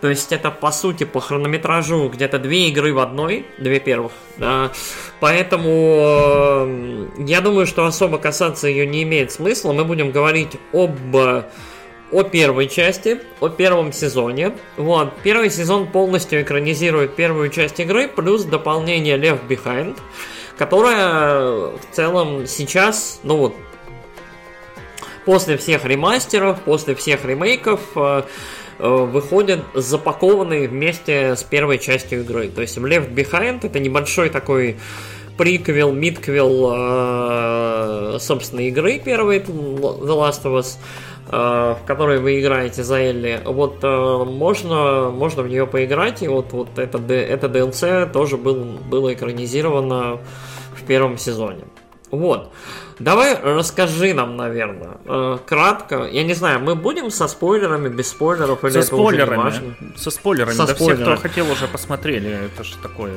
[0.00, 4.12] То есть это, по сути, по хронометражу где-то две игры в одной, две первых.
[4.36, 4.70] Да.
[5.18, 9.72] Поэтому э, я думаю, что особо касаться ее не имеет смысла.
[9.72, 10.96] Мы будем говорить об
[12.12, 14.52] о первой части, о первом сезоне.
[14.76, 19.96] Вот, первый сезон полностью экранизирует первую часть игры, плюс дополнение Left Behind,
[20.58, 23.54] которое в целом сейчас, ну вот,
[25.24, 28.22] после всех ремастеров, после всех ремейков, э,
[28.78, 32.48] э, выходят запакованные вместе с первой частью игры.
[32.48, 34.76] То есть Left Behind это небольшой такой
[35.38, 40.76] приквел, мидквел, э, собственно, игры первой The Last of Us.
[41.34, 46.28] Э, в которой вы играете за Элли, вот э, можно, можно в нее поиграть, и
[46.28, 50.18] вот, вот это, это DLC тоже был, было экранизировано
[50.76, 51.64] в первом сезоне.
[52.10, 52.52] Вот.
[52.98, 56.04] Давай расскажи нам, наверное, э, кратко.
[56.04, 59.68] Я не знаю, мы будем со спойлерами, без спойлеров или со это спойлерами, уже не
[59.70, 59.96] важно?
[59.96, 60.52] Со спойлерами.
[60.52, 61.02] Со да спойлерами.
[61.04, 62.40] все, кто хотел, уже посмотрели.
[62.44, 63.14] Это же такое.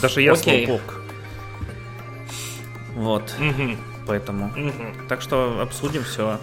[0.00, 0.64] Даже я okay.
[0.64, 0.94] слабок.
[2.94, 3.34] Вот.
[3.38, 3.76] Угу.
[4.06, 4.46] Поэтому.
[4.46, 5.08] Угу.
[5.10, 6.38] Так что обсудим все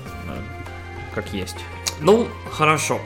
[1.14, 1.58] как есть.
[2.00, 3.00] Ну, хорошо.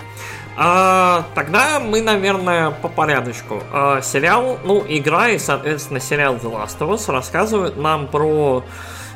[0.57, 3.61] А, тогда мы, наверное, по порядочку.
[3.73, 8.63] А, сериал, ну, игра и, соответственно, сериал The Last of Us рассказывает нам про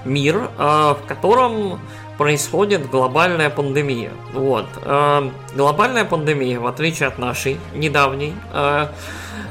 [0.03, 1.79] мир, а, в котором
[2.17, 4.11] происходит глобальная пандемия.
[4.33, 4.65] Вот.
[4.83, 8.91] А, глобальная пандемия, в отличие от нашей недавней а,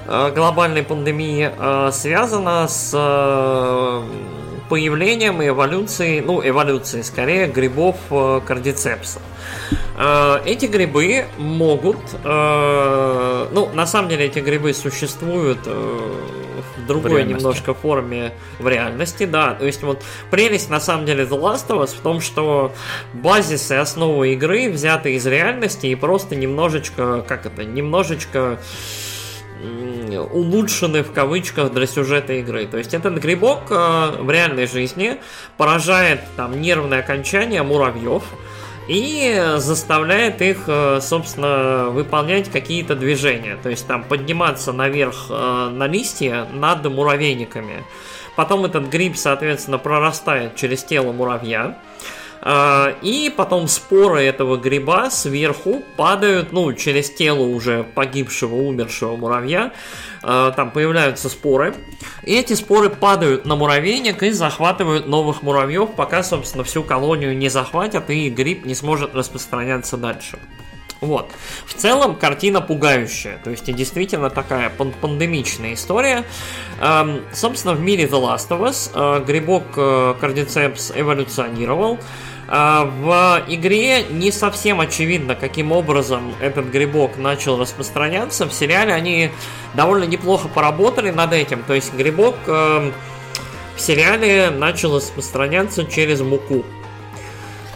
[0.07, 4.05] а, глобальной пандемии, а, связана с а,
[4.69, 9.21] появлением и эволюцией, ну, эволюцией скорее, грибов э, кардицепса.
[9.97, 17.27] Э, эти грибы могут, э, ну, на самом деле эти грибы существуют в другой в
[17.27, 19.55] немножко форме в реальности, да.
[19.55, 22.73] То есть вот прелесть на самом деле The Last of Us в том, что
[23.13, 28.59] базисы основы игры взяты из реальности и просто немножечко, как это, немножечко
[30.33, 32.67] улучшены в кавычках для сюжета игры.
[32.67, 35.19] То есть этот грибок э, в реальной жизни
[35.57, 38.23] поражает там нервные окончания муравьев,
[38.89, 43.59] и заставляет их, э, собственно, выполнять какие-то движения.
[43.63, 47.85] То есть там подниматься наверх э, на листья над муравейниками.
[48.35, 51.77] Потом этот гриб, соответственно, прорастает через тело муравья.
[52.41, 59.73] А, и потом споры этого гриба сверху падают, ну, через тело уже погибшего, умершего муравья.
[60.23, 61.75] А, там появляются споры.
[62.23, 67.49] И эти споры падают на муравейник и захватывают новых муравьев, пока, собственно, всю колонию не
[67.49, 70.39] захватят и гриб не сможет распространяться дальше.
[71.01, 71.31] Вот.
[71.65, 73.39] В целом картина пугающая.
[73.45, 76.25] То есть действительно такая пан пандемичная история.
[76.81, 81.99] Эм, собственно, в мире The Last of Us э, грибок э, Кардицепс эволюционировал.
[82.49, 88.47] В игре не совсем очевидно, каким образом этот грибок начал распространяться.
[88.47, 89.31] В сериале они
[89.75, 91.63] довольно неплохо поработали над этим.
[91.63, 92.91] То есть грибок э,
[93.77, 96.65] в сериале начал распространяться через муку.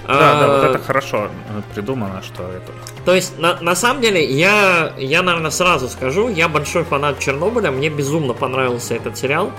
[0.07, 1.29] Да, да, вот это хорошо
[1.75, 2.73] придумано, что это.
[3.05, 7.71] То есть, на, на самом деле, я, я, наверное, сразу скажу, я большой фанат Чернобыля,
[7.71, 9.53] мне безумно понравился этот сериал.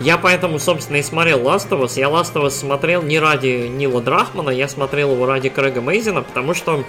[0.00, 1.98] Я поэтому, собственно, и смотрел Last of Us.
[1.98, 6.22] Я Last of Us смотрел не ради Нила Драхмана, я смотрел его ради Крэга Мейзина,
[6.22, 6.84] потому что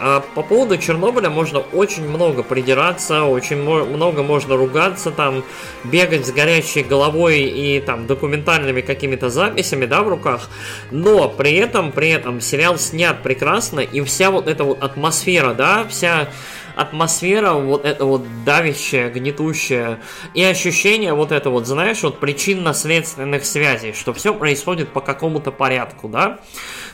[0.00, 5.44] а по поводу Чернобыля можно очень много придираться, очень много можно ругаться, там,
[5.82, 10.48] бегать с горящей головой и там документальными какими-то записями, да, в руках.
[10.92, 15.84] Но при этом, при этом сериал снят прекрасно, и вся вот эта вот атмосфера, да,
[15.88, 16.28] вся
[16.78, 19.98] атмосфера вот это вот давящая, гнетущая,
[20.34, 26.08] и ощущение вот это вот, знаешь, вот причинно-следственных связей, что все происходит по какому-то порядку,
[26.08, 26.38] да.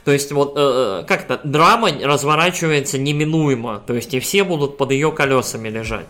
[0.04, 4.90] То есть вот э, э как-то драма разворачивается неминуемо, то есть и все будут под
[4.90, 6.06] ее колесами лежать.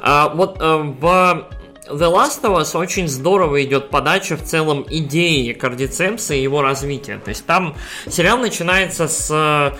[0.00, 1.48] А, вот э, в
[1.90, 7.20] The Last of Us очень здорово идет подача в целом идеи Кардицепса и его развития.
[7.24, 7.74] То есть там
[8.08, 9.76] сериал начинается с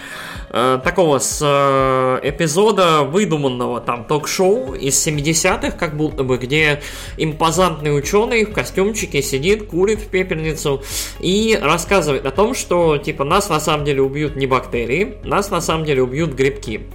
[0.51, 6.83] э, такого с э, эпизода выдуманного там ток-шоу из 70-х, как будто бы, где
[7.17, 10.83] импозантный ученый в костюмчике сидит, курит в пепельницу
[11.21, 15.61] и рассказывает о том, что типа нас на самом деле убьют не бактерии, нас на
[15.61, 16.89] самом деле убьют грибки.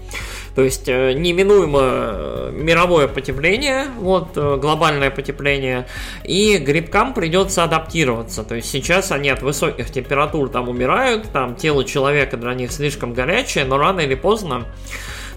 [0.56, 5.86] То есть э, неминуемо э, мировое потепление, вот э, глобальное потепление,
[6.24, 8.44] и грибкам придется адаптироваться.
[8.44, 13.13] То есть сейчас они от высоких температур там умирают, там тело человека для них слишком
[13.13, 14.65] горячее, но рано или поздно.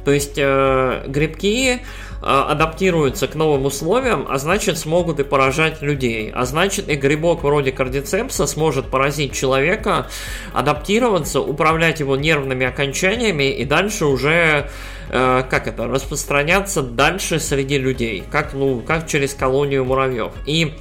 [0.04, 1.81] То есть грибки
[2.22, 6.33] адаптируются к новым условиям, а значит смогут и поражать людей.
[6.35, 10.09] А значит и грибок вроде кардицепса сможет поразить человека,
[10.52, 14.68] адаптироваться, управлять его нервными окончаниями и дальше уже
[15.11, 20.33] Э, как это, распространяться дальше среди людей, как, ну, как через колонию муравьев.
[20.44, 20.74] И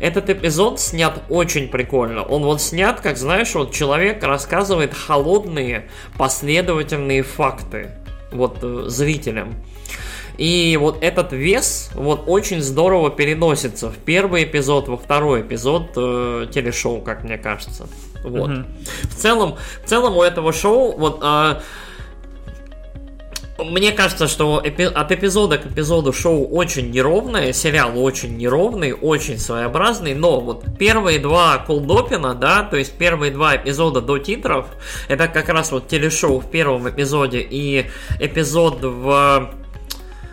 [0.00, 2.22] этот эпизод снят очень прикольно.
[2.22, 7.90] Он вот снят, как знаешь, вот человек рассказывает холодные, последовательные факты
[8.32, 9.54] вот э, зрителям.
[10.38, 16.46] И вот этот вес вот очень здорово переносится в первый эпизод, во второй эпизод э,
[16.54, 17.88] телешоу, как мне кажется.
[18.22, 18.50] Вот.
[18.50, 18.64] Mm-hmm.
[19.02, 21.60] В целом, в целом у этого шоу вот э,
[23.58, 29.38] мне кажется, что эпи- от эпизода к эпизоду шоу очень неровное, сериал очень неровный, очень
[29.38, 34.66] своеобразный, но вот первые два колдопина, да, то есть первые два эпизода до титров,
[35.08, 37.86] это как раз вот телешоу в первом эпизоде и
[38.20, 39.50] эпизод в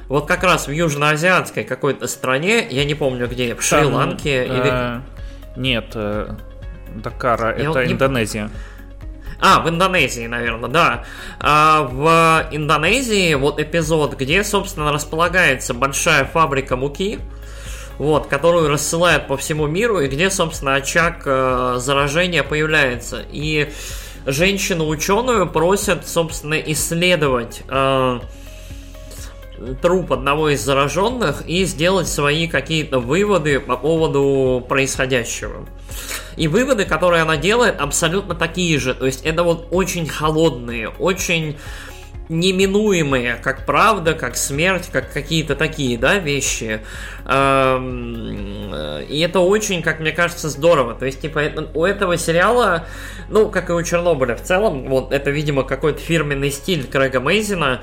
[0.08, 5.02] вот как раз в южноазиатской какой-то стране, я не помню где, в Шри-Ланке э, или...
[5.60, 6.36] Нет, э,
[6.96, 8.46] Дакара, я это Индонезия.
[8.46, 8.50] Не...
[9.40, 11.04] А, в Индонезии, наверное, да.
[11.40, 17.20] А, в Индонезии вот эпизод, где, собственно, располагается большая фабрика муки,
[17.98, 23.24] вот, которую рассылают по всему миру, и где, собственно, очаг э, заражения появляется.
[23.32, 23.72] И
[24.26, 28.20] женщину-ученую просят, собственно, исследовать э,
[29.74, 35.66] труп одного из зараженных и сделать свои какие-то выводы по поводу происходящего.
[36.38, 38.94] И выводы, которые она делает, абсолютно такие же.
[38.94, 41.58] То есть это вот очень холодные, очень
[42.30, 46.82] неминуемые, как правда, как смерть, как какие-то такие, да, вещи.
[47.26, 47.30] И
[49.20, 50.96] это очень, как мне кажется, здорово.
[50.96, 52.86] То есть, типа, у этого сериала,
[53.30, 57.82] ну, как и у Чернобыля в целом, вот это, видимо, какой-то фирменный стиль Крэга Мейзина,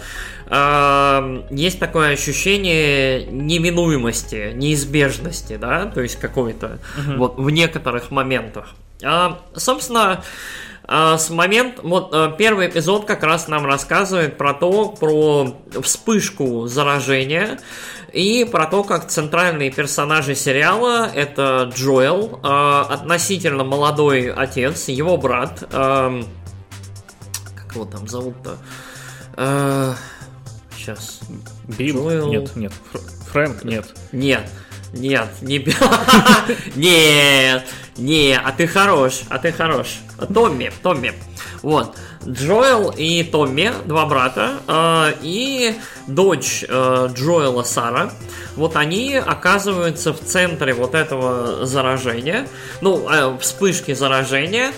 [1.50, 7.16] есть такое ощущение неминуемости, неизбежности, да, то есть какой-то, угу.
[7.16, 8.74] вот в некоторых моментах.
[9.04, 10.22] А, собственно,
[10.92, 17.58] с момента, вот э, первый эпизод как раз нам рассказывает про то, про вспышку заражения
[18.12, 25.62] и про то, как центральные персонажи сериала это Джоэл, э, относительно молодой отец, его брат,
[25.72, 26.22] э,
[27.56, 28.58] как его там зовут-то?
[30.76, 31.20] Сейчас.
[31.78, 32.10] Билл?
[32.10, 32.28] Джоэл...
[32.28, 32.72] Нет, нет.
[33.30, 33.64] Фрэнк?
[33.64, 33.86] Нет.
[34.12, 34.50] Нет.
[34.92, 35.58] Нет, не
[36.76, 37.64] Нет,
[37.96, 40.00] не, а ты хорош, а ты хорош.
[40.32, 41.14] Томми, Томми.
[41.62, 41.96] Вот.
[42.26, 45.74] Джоэл и Томми, два брата, э, и
[46.06, 48.12] дочь э, Джоэла Сара.
[48.54, 52.46] Вот они оказываются в центре вот этого заражения,
[52.80, 54.72] ну, э, вспышки заражения.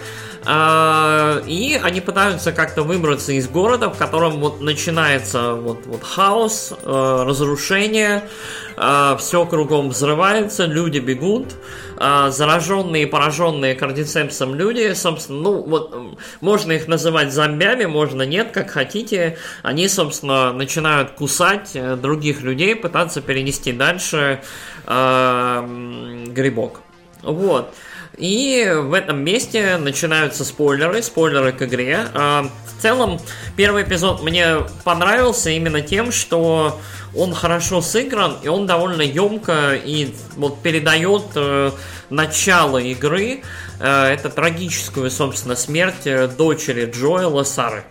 [0.46, 6.74] Uh, и они пытаются как-то выбраться из города, в котором вот начинается вот, вот хаос,
[6.82, 8.28] uh, разрушение,
[8.76, 11.54] uh, все кругом взрывается, люди бегут,
[11.96, 18.70] зараженные и пораженные кардицепсом люди, собственно, ну вот можно их называть зомбями, можно нет, как
[18.70, 24.42] хотите, они, собственно, начинают кусать э, других людей, пытаться перенести дальше
[24.84, 26.80] грибок.
[27.22, 27.72] Вот.
[28.16, 32.06] И в этом месте начинаются спойлеры, спойлеры к игре.
[32.14, 33.20] А, в целом,
[33.56, 36.80] первый эпизод мне понравился именно тем, что
[37.16, 41.70] он хорошо сыгран, и он довольно емко и вот передает э,
[42.10, 43.42] начало игры.
[43.80, 47.84] Э, это трагическую, собственно, смерть э, дочери Джоэла Сары.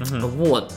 [0.00, 0.26] Угу.
[0.28, 0.72] Вот.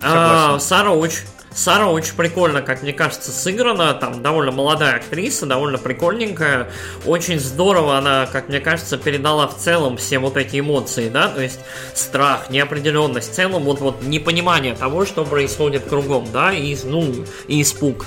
[0.00, 3.94] А, Сара очень Сара очень прикольно, как мне кажется, сыграна.
[3.94, 6.70] Там довольно молодая актриса, довольно прикольненькая.
[7.04, 11.40] Очень здорово она, как мне кажется, передала в целом все вот эти эмоции, да, то
[11.40, 11.60] есть
[11.94, 17.12] страх, неопределенность, в целом вот, вот непонимание того, что происходит кругом, да, и, ну,
[17.46, 18.06] и испуг.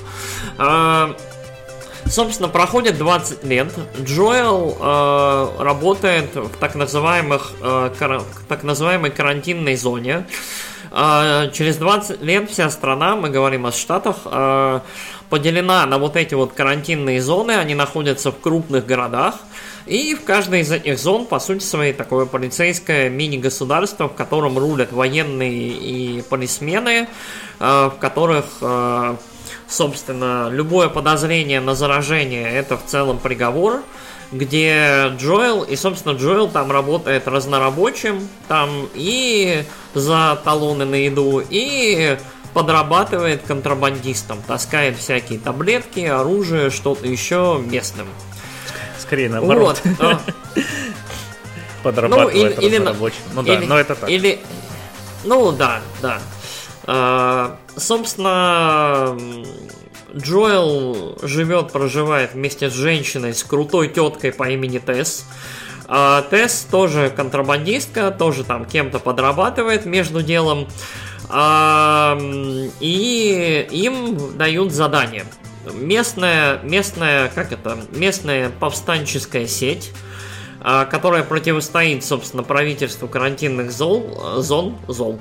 [0.57, 1.15] А,
[2.07, 3.67] Собственно, проходит 20 лет.
[3.99, 10.27] Джоэл э, работает в так называемых э, кар- так называемой карантинной зоне.
[10.97, 14.81] А, через 20 лет вся страна, мы говорим о Штатах, а,
[15.29, 19.35] поделена на вот эти вот карантинные зоны, они находятся в крупных городах,
[19.87, 24.93] и в каждой из этих зон, по сути своей, такое полицейское мини-государство, в котором рулят
[24.93, 27.09] военные и полисмены,
[27.59, 28.45] а, в которых,
[29.67, 33.83] собственно, любое подозрение на заражение– это в целом приговор–
[34.31, 39.63] где Джоэл, и, собственно, Джоэл там работает разнорабочим, там и
[39.95, 42.17] за талоны на еду, и
[42.53, 48.07] подрабатывает контрабандистом, таскает всякие таблетки, оружие, что-то еще местным.
[48.99, 49.81] Скорее наоборот.
[49.83, 50.19] Вот.
[51.83, 53.19] Подрабатывает ну, или, разнорабочим.
[53.33, 54.09] Ну да, но это так.
[54.09, 54.39] Или,
[55.23, 56.19] ну да, да.
[56.87, 59.17] А, собственно,
[60.15, 65.25] Джоэл живет, проживает вместе с женщиной, с крутой теткой по имени Тесс.
[65.87, 70.67] А Тесс тоже контрабандистка, тоже там кем-то подрабатывает между делом.
[71.29, 72.17] А,
[72.79, 75.25] и им дают задание.
[75.73, 79.91] Местная, местная, как это, местная повстанческая сеть,
[80.61, 85.19] а, которая противостоит, собственно, правительству карантинных зол, зон, зол,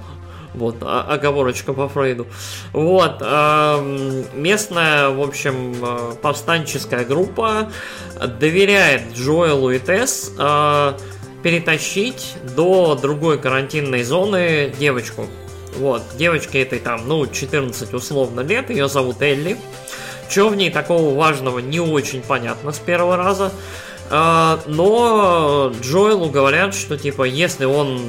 [0.54, 2.26] вот, оговорочка по Фрейду.
[2.72, 7.70] Вот, э, местная, в общем, э, повстанческая группа
[8.38, 10.92] доверяет Джоэлу и Тесс э,
[11.42, 15.26] перетащить до другой карантинной зоны девочку.
[15.76, 19.56] Вот, девочке этой там, ну, 14 условно лет, ее зовут Элли.
[20.30, 23.52] Что в ней такого важного, не очень понятно с первого раза.
[24.10, 28.00] Но Джоэлу говорят, что типа, если он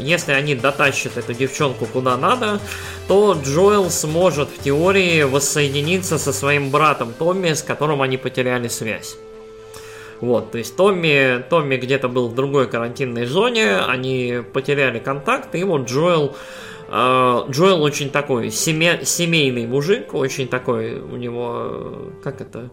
[0.00, 2.60] если они дотащат эту девчонку куда надо,
[3.08, 9.16] то Джоэл сможет в теории воссоединиться со своим братом Томми, с которым они потеряли связь.
[10.20, 15.64] Вот, то есть Томми, Томми где-то был в другой карантинной зоне, они потеряли контакт, и
[15.64, 16.36] вот Джоэл
[16.88, 22.70] э, Джоэл очень такой семе, семейный мужик, очень такой у него, как это,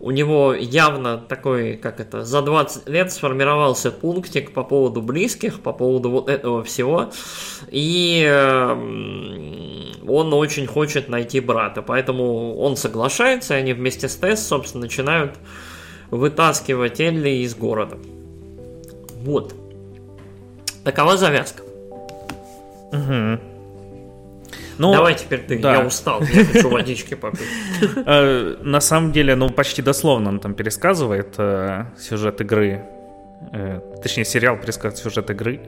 [0.00, 5.72] у него явно такой, как это, за 20 лет сформировался пунктик по поводу близких, по
[5.72, 7.10] поводу вот этого всего.
[7.68, 14.46] И эм, он очень хочет найти брата, поэтому он соглашается, и они вместе с Тесс,
[14.46, 15.34] собственно, начинают
[16.10, 17.98] вытаскивать Элли из города.
[19.22, 19.54] Вот.
[20.84, 21.62] Такова завязка.
[22.92, 23.40] Угу.
[24.78, 25.74] Ну, Давай теперь ты, да.
[25.74, 27.48] я устал, я хочу водички попить.
[28.06, 32.84] Э, на самом деле, ну, почти дословно он там пересказывает э, сюжет игры.
[33.52, 35.60] Э, точнее, сериал пересказывает сюжет игры.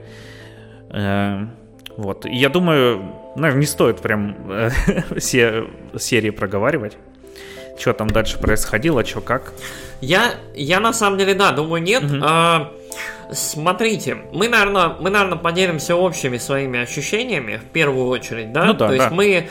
[1.97, 2.25] Вот.
[2.25, 4.37] Я думаю, наверное, не стоит прям
[5.19, 5.65] все
[5.99, 6.97] серии проговаривать.
[7.79, 9.53] Что там дальше происходило, что как.
[10.01, 12.05] Я, я на самом деле, да, думаю, нет.
[12.05, 12.21] Угу.
[12.23, 12.73] А,
[13.33, 18.65] смотрите, мы, наверное, мы, наверное, поделимся общими своими ощущениями в первую очередь, да?
[18.65, 19.15] Ну, да То есть да.
[19.15, 19.49] мы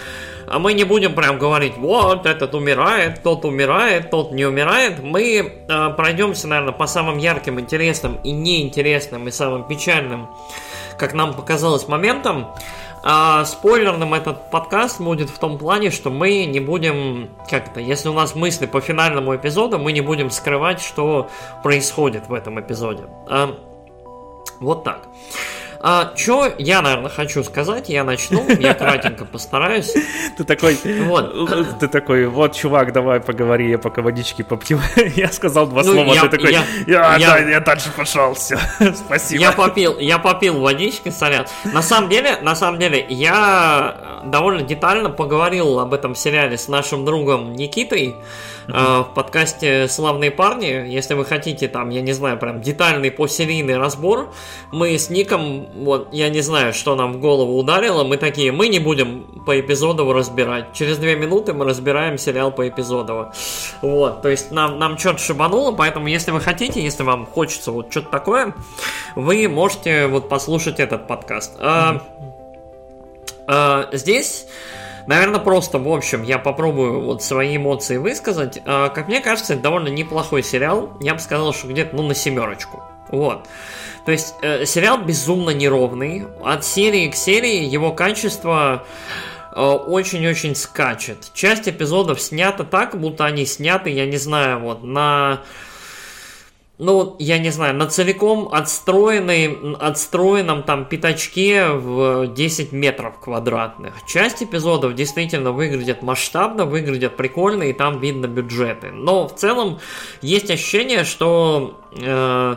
[0.51, 4.97] а мы не будем прям говорить, вот, этот умирает, тот умирает, тот не умирает.
[5.01, 10.27] Мы э, пройдемся, наверное, по самым ярким, интересным и неинтересным, и самым печальным,
[10.97, 12.47] как нам показалось, моментам.
[13.01, 18.09] А спойлерным этот подкаст будет в том плане, что мы не будем, как то если
[18.09, 21.29] у нас мысли по финальному эпизоду, мы не будем скрывать, что
[21.63, 23.03] происходит в этом эпизоде.
[23.27, 23.57] А,
[24.59, 25.07] вот так.
[25.81, 29.93] А, что я, наверное, хочу сказать, я начну, я кратенько постараюсь.
[30.37, 31.79] Ты такой, вот.
[31.79, 34.79] ты такой, вот, чувак, давай поговори, я пока водички попью.
[35.15, 38.33] Я сказал два ну, слова, я, ты такой, я, я, я, да, я дальше пошел,
[38.33, 38.57] все,
[38.95, 39.41] спасибо.
[39.41, 41.45] Я попил, я попил водички, сорян.
[41.65, 47.05] На самом деле, на самом деле, я довольно детально поговорил об этом сериале с нашим
[47.05, 48.15] другом Никитой,
[48.73, 50.87] в подкасте «Славные парни».
[50.87, 54.31] Если вы хотите там, я не знаю, прям детальный посерийный разбор,
[54.71, 58.67] мы с Ником, вот, я не знаю, что нам в голову ударило, мы такие, мы
[58.67, 60.73] не будем по эпизоду разбирать.
[60.73, 63.31] Через две минуты мы разбираем сериал по эпизоду.
[63.81, 67.91] Вот, то есть нам, нам что-то шибануло, поэтому если вы хотите, если вам хочется вот
[67.91, 68.53] что-то такое,
[69.15, 71.55] вы можете вот послушать этот подкаст.
[71.59, 72.01] А,
[73.47, 74.45] а, здесь
[75.09, 78.61] Наверное, просто, в общем, я попробую вот свои эмоции высказать.
[78.63, 80.95] А, как мне кажется, это довольно неплохой сериал.
[81.01, 82.83] Я бы сказал, что где-то, ну, на семерочку.
[83.07, 83.47] Вот.
[84.05, 86.27] То есть, э, сериал безумно неровный.
[86.43, 88.85] От серии к серии его качество
[89.51, 91.31] э, очень-очень скачет.
[91.33, 95.41] Часть эпизодов снята так, будто они сняты, я не знаю, вот на
[96.79, 103.95] ну, я не знаю, на целиком отстроенной, отстроенном там пятачке в 10 метров квадратных.
[104.07, 108.91] Часть эпизодов действительно выглядит масштабно, выглядят прикольно, и там видно бюджеты.
[108.91, 109.79] Но в целом
[110.21, 112.55] есть ощущение, что э,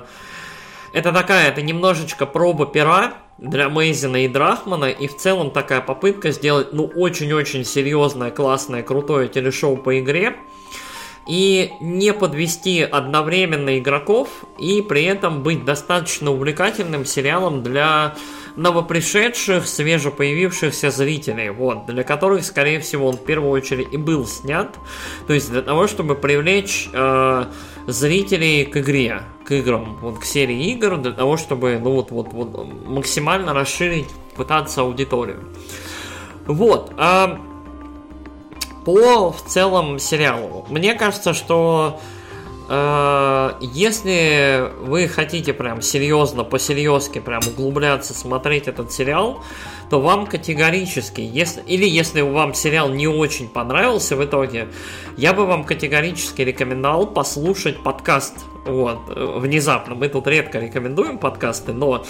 [0.92, 6.30] это такая, это немножечко проба пера, для Мейзина и Драхмана, и в целом такая попытка
[6.30, 10.36] сделать, ну, очень-очень серьезное, классное, крутое телешоу по игре,
[11.26, 18.14] и не подвести одновременно игроков и при этом быть достаточно увлекательным сериалом для
[18.56, 24.76] новопришедших, свежепоявившихся зрителей, вот, для которых, скорее всего, он в первую очередь и был снят,
[25.26, 27.44] то есть для того, чтобы привлечь э,
[27.86, 32.32] зрителей к игре, к играм, вот к серии игр, для того, чтобы, ну вот, вот,
[32.32, 35.44] вот максимально расширить, пытаться аудиторию.
[36.46, 36.92] Вот.
[36.98, 37.36] Э,
[38.84, 40.66] по в целом сериалу.
[40.68, 42.00] Мне кажется, что
[42.68, 49.42] э, если вы хотите прям серьезно, по-серьезки прям углубляться, смотреть этот сериал,
[49.90, 54.68] то вам категорически, если, или если вам сериал не очень понравился в итоге,
[55.16, 58.34] я бы вам категорически рекомендовал послушать подкаст.
[58.64, 59.94] Вот, внезапно.
[59.94, 62.04] Мы тут редко рекомендуем подкасты, но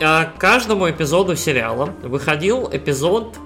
[0.00, 3.36] э, каждому эпизоду сериала выходил эпизод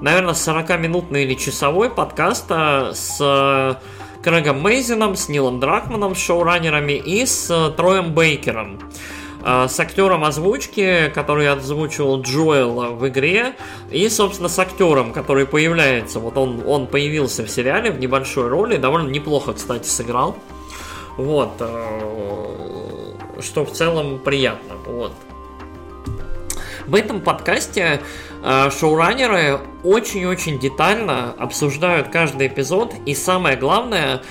[0.00, 3.74] наверное, 40-минутный или часовой подкаст с э,
[4.22, 8.78] Крэгом Мейзином, с Нилом Дракманом, с шоураннерами и с э, Троем Бейкером
[9.44, 13.54] э, с актером озвучки, который озвучивал Джоэла в игре,
[13.90, 16.20] и, собственно, с актером, который появляется.
[16.20, 20.36] Вот он, он появился в сериале в небольшой роли, довольно неплохо, кстати, сыграл.
[21.16, 21.52] Вот.
[23.40, 24.76] Что в целом приятно.
[24.86, 25.12] Вот.
[26.86, 28.00] В этом подкасте
[28.44, 34.22] э, шоураннеры очень-очень детально обсуждают каждый эпизод и самое главное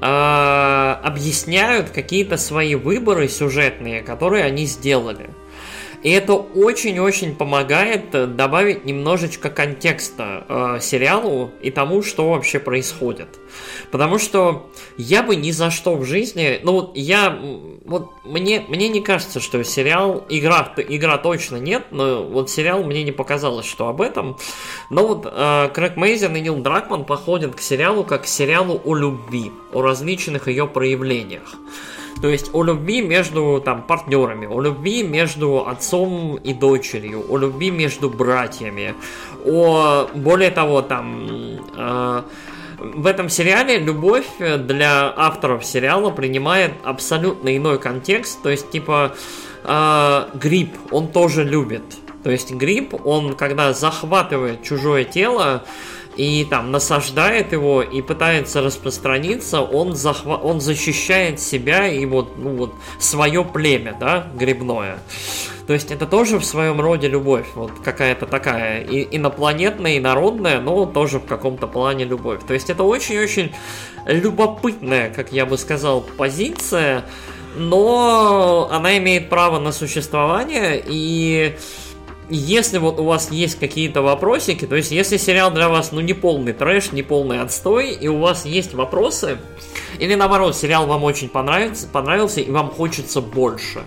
[0.00, 5.30] э, объясняют какие-то свои выборы сюжетные, которые они сделали.
[6.04, 13.28] И это очень-очень помогает э, добавить немножечко контекста э, сериалу и тому, что вообще происходит.
[13.90, 17.38] Потому что я бы ни за что в жизни, ну я,
[17.86, 23.02] вот мне, мне не кажется, что сериал, игра, игра точно нет, но вот сериал мне
[23.02, 24.36] не показалось, что об этом.
[24.90, 28.94] Но вот э, Крэг Мейзен и Нил Дракман походят к сериалу как к сериалу о
[28.94, 31.54] любви, о различных ее проявлениях.
[32.20, 37.70] То есть о любви между там партнерами, о любви между отцом и дочерью, о любви
[37.70, 38.94] между братьями,
[39.44, 41.28] о более того там
[41.76, 42.22] э,
[42.78, 49.14] в этом сериале любовь для авторов сериала принимает абсолютно иной контекст, то есть типа
[49.64, 51.82] э, Гриб, он тоже любит,
[52.22, 55.62] То есть гриб, он когда захватывает чужое тело,
[56.16, 60.36] и там насаждает его и пытается распространиться, он, захва...
[60.36, 64.98] он защищает себя и вот, ну, вот свое племя, да, грибное.
[65.66, 70.60] То есть это тоже в своем роде любовь, вот какая-то такая и инопланетная, и народная,
[70.60, 72.40] но тоже в каком-то плане любовь.
[72.46, 73.52] То есть это очень-очень
[74.06, 77.04] любопытная, как я бы сказал, позиция,
[77.56, 81.56] но она имеет право на существование, и
[82.30, 86.14] если вот у вас есть какие-то вопросики, то есть если сериал для вас, ну, не
[86.14, 89.38] полный трэш, не полный отстой, и у вас есть вопросы,
[89.98, 93.82] или наоборот, сериал вам очень понравился, понравился и вам хочется больше,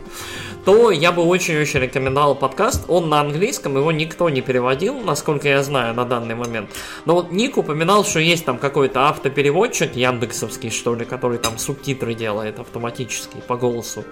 [0.68, 2.84] то я бы очень-очень рекомендовал подкаст.
[2.90, 6.70] Он на английском, его никто не переводил, насколько я знаю на данный момент.
[7.06, 12.16] Но вот Ник упоминал, что есть там какой-то автопереводчик яндексовский, что ли, который там субтитры
[12.16, 14.04] делает автоматически по голосу.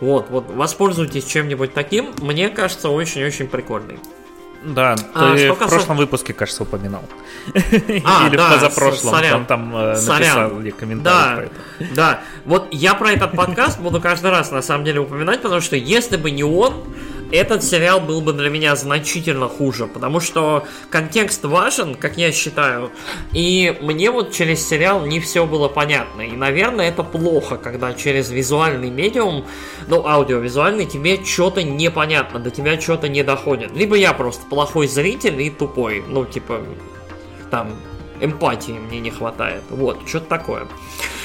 [0.00, 2.12] Вот, вот, воспользуйтесь чем-нибудь таким.
[2.20, 3.98] Мне кажется, очень-очень прикольный.
[4.64, 7.02] Да, а, ты в прошлом выпуске, кажется, упоминал.
[8.04, 9.46] А, Или да, в позапрошлом, сорян.
[9.46, 11.94] там, там э, написал комментарий да, про это.
[11.94, 15.76] Да, вот я про этот подкаст буду каждый раз, на самом деле, упоминать, потому что
[15.76, 16.74] если бы не он,
[17.32, 22.90] этот сериал был бы для меня значительно хуже, потому что контекст важен, как я считаю,
[23.32, 26.22] и мне вот через сериал не все было понятно.
[26.22, 29.44] И, наверное, это плохо, когда через визуальный медиум,
[29.88, 33.72] ну, аудиовизуальный, тебе что-то непонятно, до тебя что-то не доходит.
[33.76, 36.62] Либо я просто плохой зритель и тупой, ну, типа,
[37.50, 37.72] там,
[38.20, 39.62] эмпатии мне не хватает.
[39.70, 40.68] Вот, что-то такое.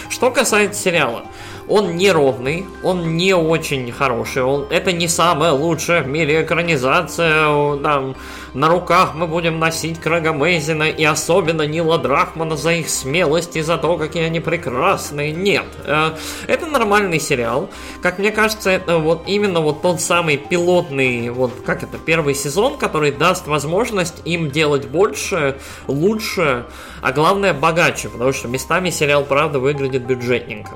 [0.10, 1.26] Что касается сериала,
[1.72, 8.15] он неровный, он не очень хороший, он, это не самая лучшая в мире экранизация, там,
[8.54, 13.62] на руках мы будем носить Крэга Мейзина и особенно Нила Драхмана за их смелость и
[13.62, 15.32] за то, какие они прекрасные.
[15.32, 16.16] Нет, э,
[16.47, 17.70] это нормальный сериал.
[18.02, 22.78] Как мне кажется, это вот именно вот тот самый пилотный, вот как это, первый сезон,
[22.78, 26.66] который даст возможность им делать больше, лучше,
[27.02, 30.76] а главное богаче, потому что местами сериал, правда, выглядит бюджетненько.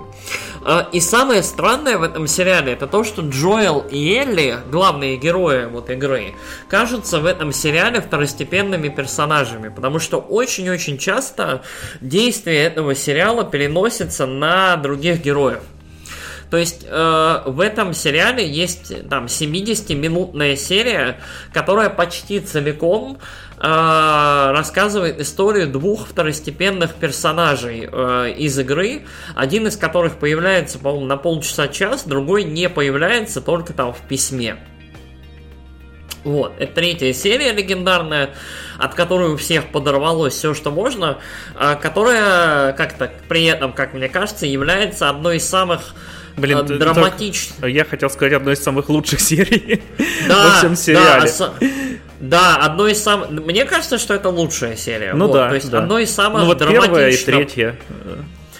[0.65, 5.65] Э, и самое странное в этом сериале это то, что Джоэл и Элли, главные герои
[5.65, 6.35] вот игры,
[6.69, 7.64] кажутся в этом сериале
[8.01, 11.61] второстепенными персонажами, потому что очень-очень часто
[12.01, 15.61] действие этого сериала переносится на других героев.
[16.49, 21.19] То есть э, в этом сериале есть там 70-минутная серия,
[21.51, 23.17] которая почти целиком
[23.57, 29.05] э, рассказывает историю двух второстепенных персонажей э, из игры,
[29.35, 34.57] один из которых появляется, по-моему, на полчаса-час, другой не появляется только там в письме.
[36.25, 38.31] Вот, это третья серия легендарная,
[38.79, 41.19] от которой у всех подорвалось все, что можно,
[41.53, 45.93] а, которая как-то при этом, как мне кажется, является одной из самых
[46.35, 47.69] Блин, а, драматичных.
[47.69, 49.83] Я хотел сказать одной из самых лучших серий
[50.27, 51.31] да, во всем сериале.
[51.37, 51.53] Да,
[52.19, 53.29] да, одно из самых...
[53.29, 55.13] Мне кажется, что это лучшая серия.
[55.13, 55.77] Ну вот, да, То есть да.
[55.77, 56.89] одно из самых ну, вот драматичных...
[56.89, 57.75] первая и третья.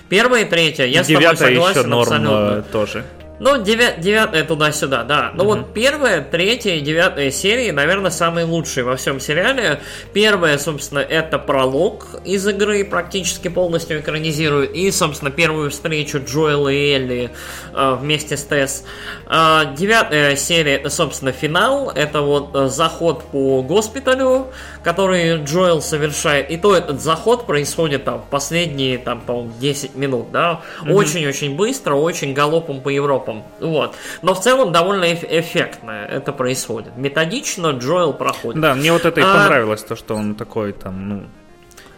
[0.08, 2.66] Первая и третья, я Девятая с тобой согласен еще норм абсолютно.
[2.72, 3.06] тоже.
[3.38, 5.32] Ну, девя- девятая туда-сюда, да.
[5.34, 5.56] Ну угу.
[5.56, 9.82] вот первая, третья и девятая серии, наверное, самые лучшие во всем сериале.
[10.14, 14.74] Первая, собственно, это пролог из игры, практически полностью экранизирует.
[14.74, 17.32] И, собственно, первую встречу Джоэла и Элли
[17.74, 18.86] э, вместе с Тесс.
[19.28, 21.92] Э, девятая серия, это, собственно, финал.
[21.92, 24.48] Это вот э, заход по госпиталю,
[24.82, 26.50] который Джоэл совершает.
[26.52, 30.62] И то этот заход происходит там последние, там, по-моему, 10 минут, да.
[30.88, 31.58] Очень-очень угу.
[31.58, 33.44] быстро, очень галопом по Европе тропам.
[33.60, 33.96] Вот.
[34.22, 36.96] Но в целом довольно эф- эффектно это происходит.
[36.98, 38.62] Методично Джоэл проходит.
[38.62, 39.34] Да, мне вот это и а...
[39.34, 41.24] понравилось, то, что он такой там, ну,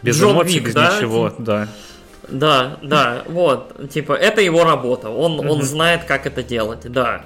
[0.02, 0.96] без Джон эмоций, Вик, без да?
[0.96, 1.68] ничего, да.
[2.30, 5.48] Да, да, вот, типа, это его работа, он, uh-huh.
[5.48, 7.22] он знает, как это делать, да.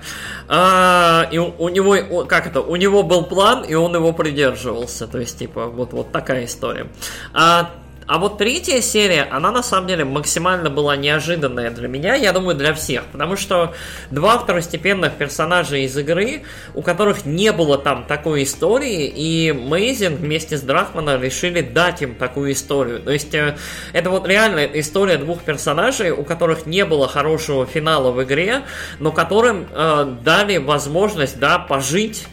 [0.47, 5.08] А, и у, у него, как это, у него был план, и он его придерживался,
[5.08, 6.86] то есть, типа, вот, вот такая история.
[7.34, 7.72] А
[8.12, 12.57] а вот третья серия, она на самом деле максимально была неожиданная для меня, я думаю,
[12.57, 13.74] для всех, потому что
[14.09, 16.41] два второстепенных персонажа из игры,
[16.74, 22.16] у которых не было там такой истории, и Мейзин вместе с Драхманом решили дать им
[22.16, 22.99] такую историю.
[22.99, 23.55] То есть э,
[23.93, 28.64] это вот реально история двух персонажей, у которых не было хорошего финала в игре,
[28.99, 32.28] но которым э, дали возможность, да, пожить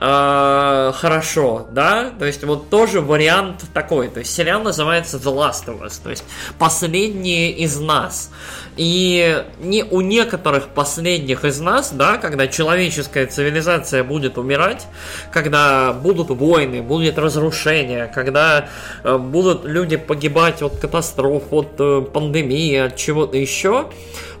[0.00, 5.66] э, хорошо, да, то есть вот тоже вариант такой, то есть сериал называется The Last
[5.66, 6.24] of Us, то есть
[6.58, 8.30] последние из нас.
[8.76, 14.86] И не у некоторых последних из нас, да, когда человеческая цивилизация будет умирать,
[15.32, 18.68] когда будут войны, будет разрушение, когда
[19.04, 23.90] э, будут люди погибать от катастроф, от э, пандемии, от чего-то еще,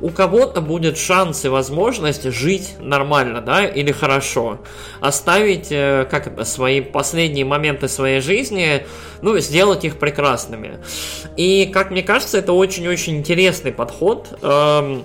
[0.00, 4.58] у кого-то будет шанс и возможность жить нормально, да, или хорошо.
[5.00, 8.86] Оставить, э, как это, свои последние моменты своей жизни,
[9.22, 10.78] ну, сделать их прекрасными.
[11.36, 14.28] И, как мне кажется, это очень-очень интересный подход.
[14.42, 15.04] Эм,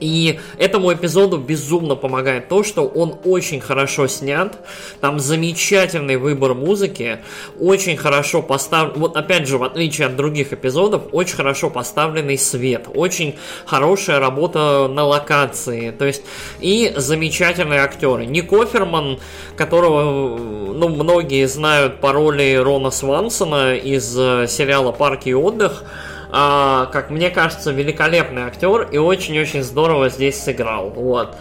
[0.00, 4.58] и этому эпизоду безумно помогает то, что он очень хорошо снят,
[5.00, 7.20] там замечательный выбор музыки,
[7.58, 12.88] очень хорошо поставлен, вот опять же, в отличие от других эпизодов, очень хорошо поставленный свет,
[12.92, 16.22] очень хорошая работа на локации, то есть
[16.60, 18.26] и замечательные актеры.
[18.26, 19.20] Ник Оферман,
[19.56, 25.84] которого, ну, многие знают по роли Рона Свансона из э, сериала «Парки и отдых»,
[26.32, 30.90] как мне кажется, великолепный актер и очень-очень здорово здесь сыграл.
[30.90, 31.36] Вот.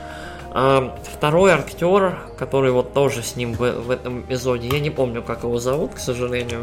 [0.54, 5.24] А, второй актер, который вот тоже с ним в, в этом эпизоде, я не помню,
[5.24, 6.62] как его зовут, к сожалению,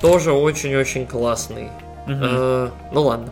[0.00, 1.64] тоже очень-очень классный.
[2.06, 2.14] Угу.
[2.22, 3.30] А, ну ладно.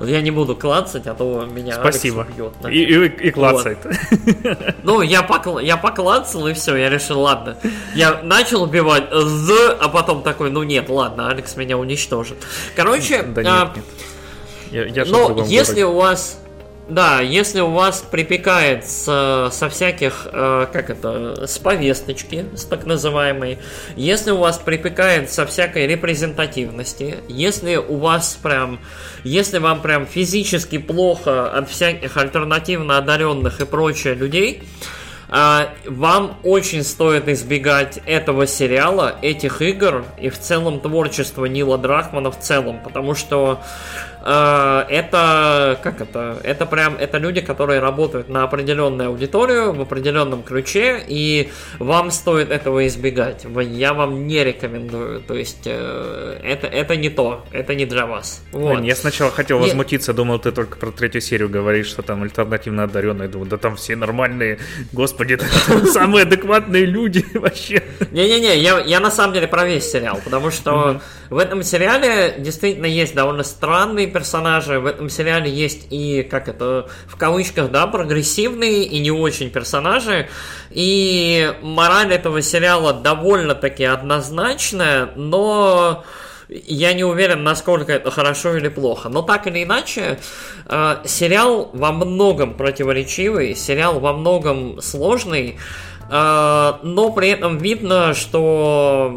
[0.00, 2.26] Я не буду клацать, а то меня Спасибо.
[2.28, 2.52] Убьет.
[2.70, 3.78] И, и, и клацает.
[3.84, 4.74] Вот.
[4.82, 5.58] Ну, я, покл...
[5.58, 7.56] я поклацал, и все, я решил, ладно.
[7.94, 12.38] Я начал убивать з, а потом такой, ну нет, ладно, Алекс меня уничтожит.
[12.74, 13.72] Короче, да нет, а...
[13.76, 13.84] нет.
[14.70, 16.41] Я, я но если у вас
[16.92, 22.84] да, если у вас припекает с, со всяких, э, как это, с повесточки, с так
[22.84, 23.58] называемой,
[23.96, 28.78] если у вас припекает со всякой репрезентативности, если у вас прям,
[29.24, 34.62] если вам прям физически плохо от всяких альтернативно одаренных и прочее людей,
[35.30, 42.30] э, вам очень стоит избегать этого сериала, этих игр и в целом творчества Нила Драхмана
[42.30, 43.62] в целом, потому что
[44.24, 51.02] это, как это, это прям, это люди, которые работают на определенную аудиторию в определенном ключе,
[51.06, 53.46] и вам стоит этого избегать.
[53.62, 58.42] Я вам не рекомендую, то есть э, это, это не то, это не для вас.
[58.52, 58.82] Вот.
[58.82, 63.28] Я сначала хотел возмутиться, думал, ты только про третью серию говоришь, что там альтернативно одаренные,
[63.28, 64.58] думаю, да там все нормальные,
[64.92, 65.38] господи,
[65.92, 67.82] самые адекватные люди вообще.
[68.10, 71.00] Не-не-не, я, я на самом деле про весь сериал, потому что
[71.30, 74.78] в этом сериале действительно есть довольно странный персонажи.
[74.78, 80.28] В этом сериале есть и, как это, в кавычках, да, прогрессивные и не очень персонажи.
[80.70, 86.04] И мораль этого сериала довольно-таки однозначная, но
[86.48, 89.08] я не уверен, насколько это хорошо или плохо.
[89.08, 90.18] Но так или иначе,
[90.66, 95.58] э, сериал во многом противоречивый, сериал во многом сложный.
[96.14, 99.16] А, но при этом видно, что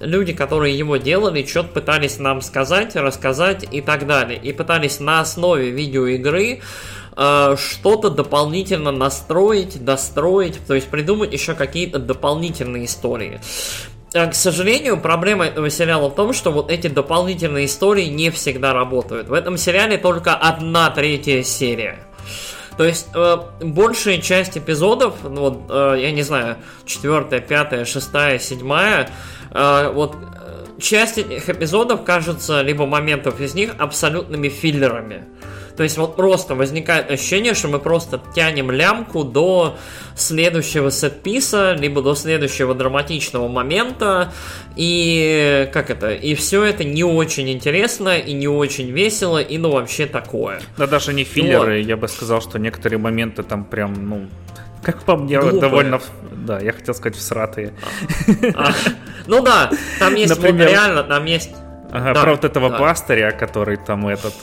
[0.00, 4.38] люди, которые его делали, что-то пытались нам сказать, рассказать и так далее.
[4.42, 6.60] И пытались на основе видеоигры
[7.16, 13.40] а, что-то дополнительно настроить, достроить, то есть придумать еще какие-то дополнительные истории.
[14.14, 18.74] А, к сожалению, проблема этого сериала в том, что вот эти дополнительные истории не всегда
[18.74, 19.28] работают.
[19.28, 21.98] В этом сериале только одна третья серия.
[22.76, 28.38] То есть э, большая часть эпизодов, ну вот, э, я не знаю, четвертая, пятая, шестая,
[28.38, 29.08] седьмая,
[29.50, 35.24] э, вот э, часть этих эпизодов кажется, либо моментов из них абсолютными филлерами.
[35.76, 39.76] То есть вот просто возникает ощущение, что мы просто тянем лямку до
[40.14, 44.32] следующего сетписа, либо до следующего драматичного момента,
[44.74, 49.70] и как это, и все это не очень интересно, и не очень весело, и ну
[49.70, 50.60] вообще такое.
[50.78, 51.88] Да даже не филлеры, вот.
[51.88, 54.26] я бы сказал, что некоторые моменты там прям, ну,
[54.82, 55.60] как по мне, Глупые.
[55.60, 56.00] довольно...
[56.32, 57.74] Да, я хотел сказать всратые.
[58.54, 58.72] А, а,
[59.26, 61.50] ну да, там есть Например, вот реально, там есть...
[61.90, 62.78] Ага, да, про вот этого да.
[62.78, 64.34] пастыря, который там этот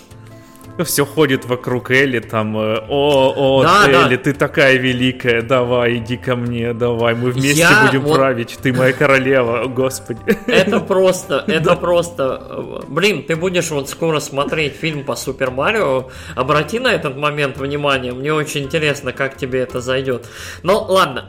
[0.83, 4.23] все ходит вокруг Элли, там, э, о, о, да, Элли, да.
[4.23, 8.15] ты такая великая, давай, иди ко мне, давай, мы вместе Я будем вот...
[8.15, 10.19] править, ты моя королева, господи.
[10.47, 16.79] Это просто, это просто, блин, ты будешь вот скоро смотреть фильм по Супер Марио, обрати
[16.79, 20.27] на этот момент внимание, мне очень интересно, как тебе это зайдет.
[20.63, 21.27] Ну, ладно,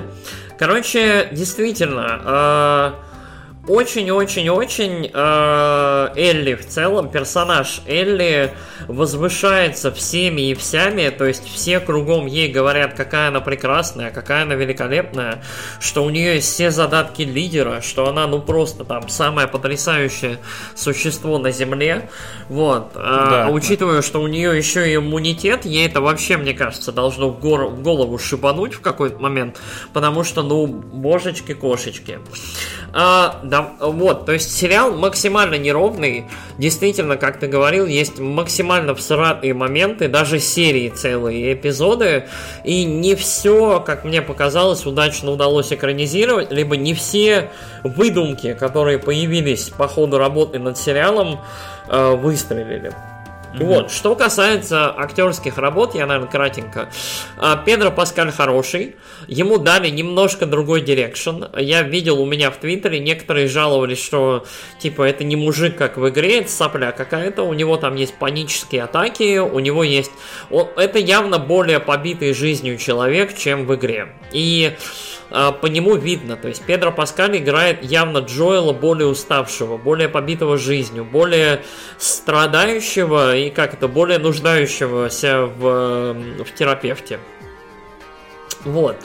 [0.58, 3.07] короче, действительно, э
[3.68, 8.52] очень-очень-очень э, Элли в целом, персонаж Элли
[8.86, 14.54] возвышается всеми и всеми, то есть все кругом ей говорят, какая она прекрасная, какая она
[14.54, 15.42] великолепная,
[15.80, 20.38] что у нее есть все задатки лидера, что она ну просто там самое потрясающее
[20.74, 22.08] существо на Земле,
[22.48, 22.92] вот.
[22.94, 23.46] А, да.
[23.46, 27.38] А учитывая, что у нее еще и иммунитет, ей это вообще, мне кажется, должно в,
[27.38, 29.60] гор- в голову шибануть в какой-то момент,
[29.92, 32.20] потому что, ну, божечки-кошечки.
[32.92, 36.26] А, да, вот, то есть сериал максимально неровный.
[36.58, 42.24] Действительно, как ты говорил, есть максимально всратые моменты, даже серии целые эпизоды.
[42.64, 47.50] И не все, как мне показалось, удачно удалось экранизировать, либо не все
[47.84, 51.40] выдумки, которые появились по ходу работы над сериалом,
[51.88, 52.92] э, выстрелили.
[53.54, 53.64] Mm-hmm.
[53.64, 56.90] Вот, что касается актерских работ, я, наверное, кратенько.
[57.38, 58.96] А, Педро Паскаль хороший,
[59.26, 61.44] ему дали немножко другой direction.
[61.56, 64.44] Я видел у меня в Твиттере, некоторые жаловались, что,
[64.78, 68.84] типа, это не мужик, как в игре, это сопля какая-то, у него там есть панические
[68.84, 70.12] атаки, у него есть...
[70.76, 74.08] Это явно более побитый жизнью человек, чем в игре.
[74.32, 74.76] И
[75.30, 76.36] по нему видно.
[76.36, 81.62] То есть Педро Паскаль играет явно Джоэла более уставшего, более побитого жизнью, более
[81.98, 86.14] страдающего и как это, более нуждающегося в,
[86.44, 87.20] в терапевте.
[88.64, 88.96] Вот.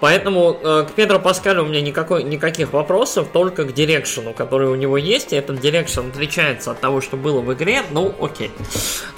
[0.00, 4.68] Поэтому э, к Педро Паскалю у меня никакой, никаких вопросов, только к direction у, который
[4.68, 5.32] у него есть.
[5.32, 7.82] И этот direction отличается от того, что было в игре.
[7.90, 8.50] Ну, окей.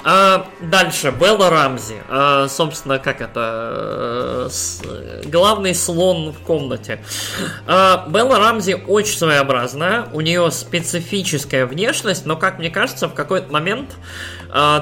[0.03, 1.95] А, дальше, Белла Рамзи.
[2.09, 4.45] А, собственно, как это?
[4.45, 4.81] Э, с,
[5.25, 6.99] главный слон в комнате.
[7.65, 10.07] А, Белла Рамзи очень своеобразная.
[10.13, 13.95] У нее специфическая внешность, но, как мне кажется, в какой-то момент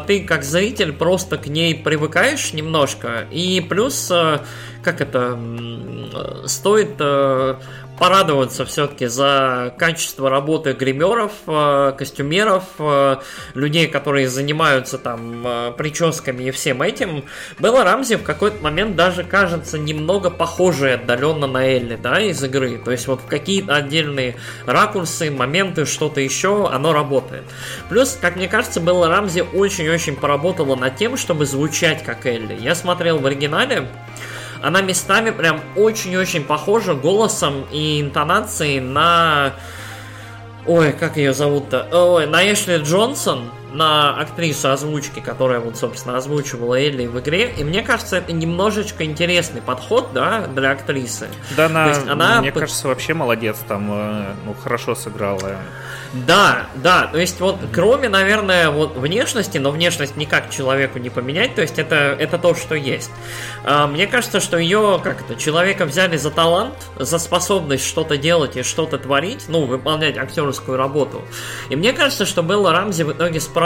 [0.07, 3.27] ты, как зритель, просто к ней привыкаешь немножко.
[3.31, 4.09] И плюс...
[4.11, 4.41] А,
[4.85, 5.37] как это,
[6.45, 7.55] стоит э,
[7.99, 13.17] порадоваться все-таки за качество работы гримеров, э, костюмеров, э,
[13.53, 17.25] людей, которые занимаются там прическами и всем этим.
[17.59, 22.79] Белла Рамзи в какой-то момент даже кажется немного похожей отдаленно на Элли, да, из игры.
[22.83, 24.35] То есть вот в какие-то отдельные
[24.65, 27.43] ракурсы, моменты, что-то еще, оно работает.
[27.89, 32.57] Плюс, как мне кажется, Белла Рамзи очень-очень поработала над тем, чтобы звучать как Элли.
[32.59, 33.87] Я смотрел в оригинале,
[34.61, 39.53] она местами прям очень-очень похожа голосом и интонацией на...
[40.65, 41.87] Ой, как ее зовут-то?
[41.91, 47.53] Ой, на Эшли Джонсон, на актрису озвучки, которая вот, собственно, озвучивала Элли в игре.
[47.57, 51.27] И мне кажется, это немножечко интересный подход, да, для актрисы.
[51.57, 55.57] Да, она, она мне кажется, вообще молодец там, э, ну, хорошо сыграла.
[56.13, 61.55] Да, да, то есть вот кроме, наверное, вот внешности, но внешность никак человеку не поменять,
[61.55, 63.11] то есть это, это то, что есть.
[63.65, 68.55] А, мне кажется, что ее, как это, человека взяли за талант, за способность что-то делать
[68.55, 71.21] и что-то творить, ну, выполнять актерскую работу.
[71.69, 73.64] И мне кажется, что Белла Рамзи в итоге справилась,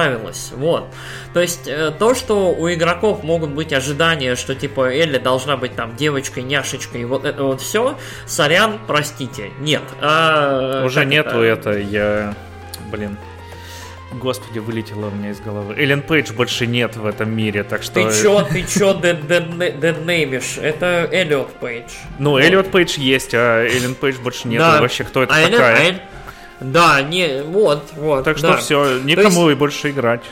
[0.56, 0.86] вот.
[1.34, 5.76] То есть э, то, что у игроков могут быть ожидания, что типа Элли должна быть
[5.76, 9.84] там девочкой, няшечкой, вот это вот все, сорян, простите, нет.
[10.02, 12.36] А, Уже нету это, это я
[12.90, 13.18] блин.
[14.12, 15.76] Господи, вылетело у меня из головы.
[15.78, 17.94] Эллен Пейдж больше нет в этом мире, так что...
[17.94, 20.58] Ты чё, ты чё деднеймишь?
[20.58, 21.92] Это Эллиот Пейдж.
[22.18, 24.62] Ну, Эллиот Пейдж есть, а Эллен Пейдж больше нет.
[24.62, 26.02] Вообще, кто это а такая?
[26.60, 28.26] Да, не, вот, вот.
[28.26, 28.58] Так что да.
[28.58, 29.58] все, никому есть...
[29.58, 30.24] и больше играть.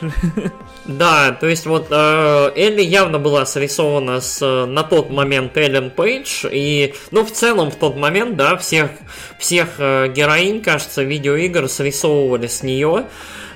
[0.88, 6.46] Да, то есть вот э, Элли явно была срисована с на тот момент Эллен Пейдж,
[6.50, 8.92] и, ну, в целом в тот момент, да, всех,
[9.38, 13.04] всех э, героинь, кажется, видеоигр срисовывали с нее.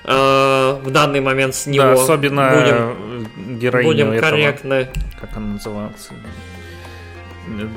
[0.04, 1.84] Э, в данный момент с него.
[1.84, 4.88] Да, особенно будем, героиню Будем этого, корректны.
[5.18, 6.12] Как она называется?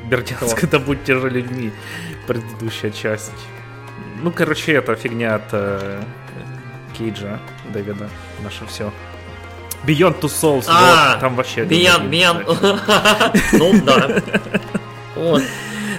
[0.09, 1.71] Бердянск, это будьте же людьми.
[2.27, 3.31] Предыдущая часть.
[4.21, 6.01] Ну, короче, это фигня от э,
[6.97, 7.39] Кейджа
[7.73, 8.09] Дэвида.
[8.43, 8.91] Наше все.
[9.85, 11.63] Beyond Two Souls, а, вот, там вообще...
[11.63, 13.49] Beyond, Beyond...
[13.59, 14.21] Ну, да.
[15.15, 15.43] Вот.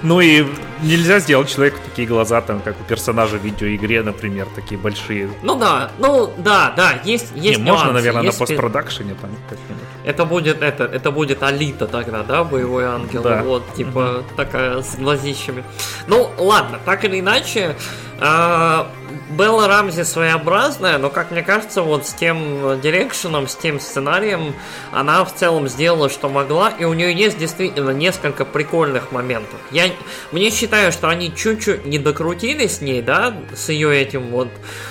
[0.07, 0.47] Ну и
[0.83, 5.29] нельзя сделать человеку такие глаза, там, как у персонажа в видеоигре, например, такие большие.
[5.43, 8.39] Ну да, ну да, да, есть, есть Не, нюансы, можно, наверное, есть...
[8.39, 9.83] на постпродакшене там как-нибудь.
[10.05, 13.43] Это будет это, это будет Алита тогда, да, боевой ангел, да.
[13.43, 14.25] вот, типа mm-hmm.
[14.37, 15.65] такая с глазищами.
[16.07, 17.75] Ну ладно, так или иначе,
[18.21, 18.87] а,
[19.29, 24.55] Белла Рамзи своеобразная, но, как мне кажется, вот с тем дирекшеном, с тем сценарием
[24.93, 29.59] она в целом сделала, что могла, и у нее есть действительно несколько прикольных моментов.
[29.73, 29.91] Я
[30.31, 34.49] мне считаю, что они чуть-чуть не докрутили с ней, да, с ее этим вот,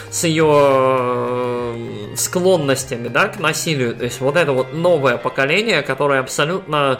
[0.09, 3.95] с ее э, склонностями, да, к насилию.
[3.95, 6.99] То есть вот это вот новое поколение, которое абсолютно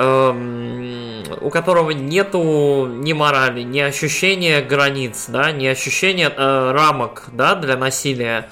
[0.00, 7.76] у которого нету ни морали, ни ощущения границ, да, ни ощущения э, рамок, да, для
[7.76, 8.48] насилия.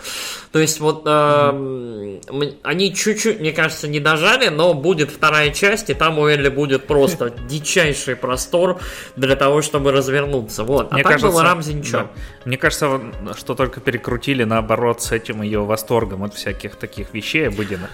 [0.51, 2.57] То есть вот э, mm-hmm.
[2.63, 6.89] они чуть-чуть, мне кажется, не дожали, но будет вторая часть, и там у Элли будет
[6.89, 8.81] просто дичайший простор
[9.15, 10.65] для того, чтобы развернуться.
[10.65, 10.89] Вот.
[10.91, 11.99] А мне так кажется, было Рамзи ничего.
[11.99, 12.11] Да.
[12.45, 13.01] Мне кажется,
[13.37, 17.91] что только перекрутили наоборот с этим ее восторгом от всяких таких вещей обыденных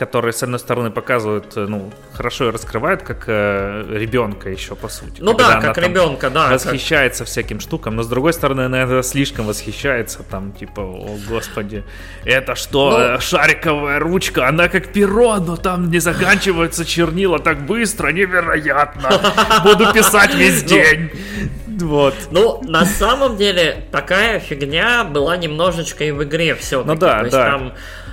[0.00, 4.88] которые, с одной стороны, показывают, э, ну, хорошо и раскрывают, как э, ребенка еще, по
[4.88, 5.20] сути.
[5.20, 6.48] Ну да, как ребенка, да.
[6.48, 7.28] Восхищается как...
[7.28, 11.84] всяким штукам, но с другой стороны, наверное, слишком восхищается, там, типа, о, господи,
[12.24, 12.98] это что, ну...
[12.98, 19.10] Э, шариковая ручка, она как перо, но там не заканчиваются чернила так быстро, невероятно.
[19.64, 21.10] Буду писать весь ну, день.
[21.82, 22.14] Вот.
[22.30, 26.88] Ну, на самом деле, такая фигня была немножечко и в игре все-таки.
[26.88, 27.50] Ну да, да.
[27.50, 27.72] Там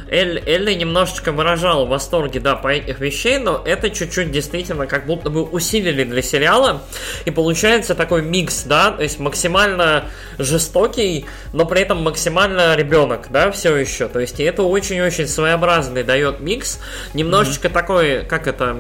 [0.09, 5.05] Эль, Элли немножечко выражала в восторге, да, по этих вещей, но это чуть-чуть действительно как
[5.05, 6.81] будто бы усилили для сериала,
[7.25, 10.05] и получается такой микс, да, то есть максимально
[10.37, 16.03] жестокий, но при этом максимально ребенок, да, все еще, то есть и это очень-очень своеобразный
[16.03, 16.79] дает микс,
[17.13, 17.73] немножечко mm-hmm.
[17.73, 18.77] такой, как это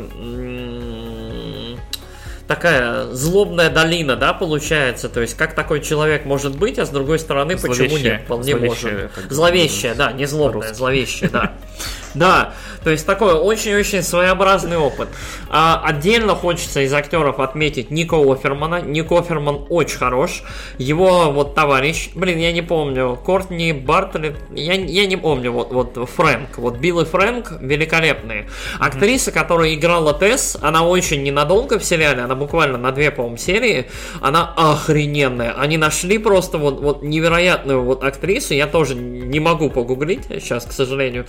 [2.47, 5.09] такая злобная долина, да, получается.
[5.09, 8.21] То есть, как такой человек может быть, а с другой стороны, зловещая, почему нет?
[8.23, 9.31] Вполне зловещая, может.
[9.31, 11.53] Зловещая, да, не злобная, зловещая, да.
[12.17, 12.53] Да,
[12.83, 15.09] то есть такой очень-очень своеобразный опыт.
[15.49, 18.81] А, отдельно хочется из актеров отметить Нико Офермана.
[18.81, 20.43] Ник Оферман очень хорош.
[20.79, 26.09] Его вот товарищ, блин, я не помню, Кортни Бартлетт, я, я не помню, вот, вот
[26.09, 28.49] Фрэнк, вот Билл и Фрэнк великолепные.
[28.79, 33.89] Актриса, которая играла Тесс, она очень ненадолго в сериале, она буквально на две, по-моему, серии,
[34.21, 35.53] она охрененная.
[35.53, 40.71] Они нашли просто вот, вот невероятную вот актрису, я тоже не могу погуглить сейчас, к
[40.71, 41.27] сожалению.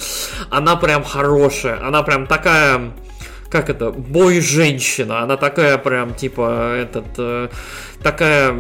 [0.50, 2.92] Она прям хорошая, она прям такая
[3.50, 7.48] как это, бой-женщина, она такая прям, типа, этот, э,
[8.02, 8.54] такая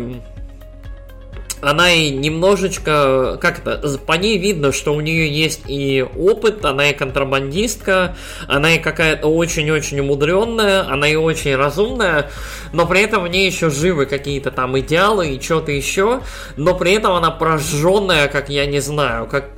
[1.60, 6.90] она и немножечко, как это, по ней видно, что у нее есть и опыт, она
[6.90, 8.16] и контрабандистка,
[8.46, 12.30] она и какая-то очень-очень умудренная, она и очень разумная,
[12.72, 16.20] но при этом в ней еще живы какие-то там идеалы и что-то еще,
[16.56, 19.50] но при этом она прожженная, как я не знаю, как,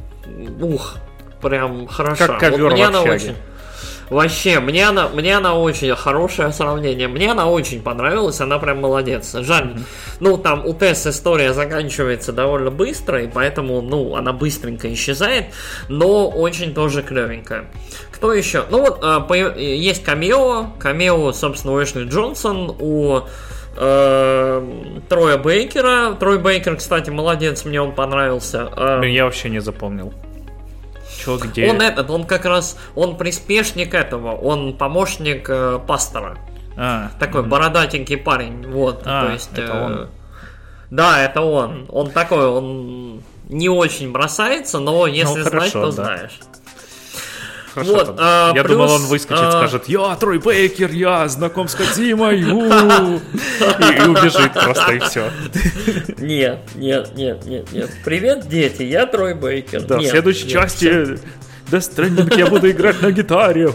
[0.61, 0.97] ух,
[1.41, 2.27] прям хороша.
[2.27, 3.37] Как ковер вот мне она очень
[4.11, 7.07] Вообще, мне она, мне она очень хорошее сравнение.
[7.07, 9.37] Мне она очень понравилась, она прям молодец.
[9.39, 9.83] Жаль, mm-hmm.
[10.19, 15.47] ну там у Тесс история заканчивается довольно быстро, и поэтому, ну, она быстренько исчезает,
[15.89, 17.67] но очень тоже клевенькая.
[18.11, 18.65] Кто еще?
[18.69, 23.21] Ну вот, э, есть камео, камео, собственно, у Эшли Джонсон, у
[23.77, 26.17] э, Троя Бейкера.
[26.19, 28.69] Трой Бейкер, кстати, молодец, мне он понравился.
[28.77, 30.13] Э, Я вообще не запомнил.
[31.25, 31.69] Чё, где?
[31.71, 36.39] Он этот, он как раз, он приспешник этого, он помощник э, пастора.
[36.77, 37.51] А, такой угу.
[37.51, 39.51] бородатенький парень, вот, а, то есть...
[39.53, 40.09] Это э, он.
[40.91, 41.87] Да, это он.
[41.89, 45.91] Он такой, он не очень бросается, но если ну, хорошо, знать, то да.
[45.91, 46.41] знаешь.
[47.85, 49.53] Хорошо, вот, а, я плюс, думал, он выскочит, а...
[49.53, 52.47] скажет, я Трой Бейкер, я знаком с Кадимой, и, и
[54.07, 55.31] убежит просто, и все.
[56.19, 57.91] Нет, нет, нет, нет, нет.
[58.05, 59.83] Привет, дети, я Трой Бейкер.
[59.83, 61.19] Да, в следующей части
[61.71, 63.71] да странник я буду играть на гитаре.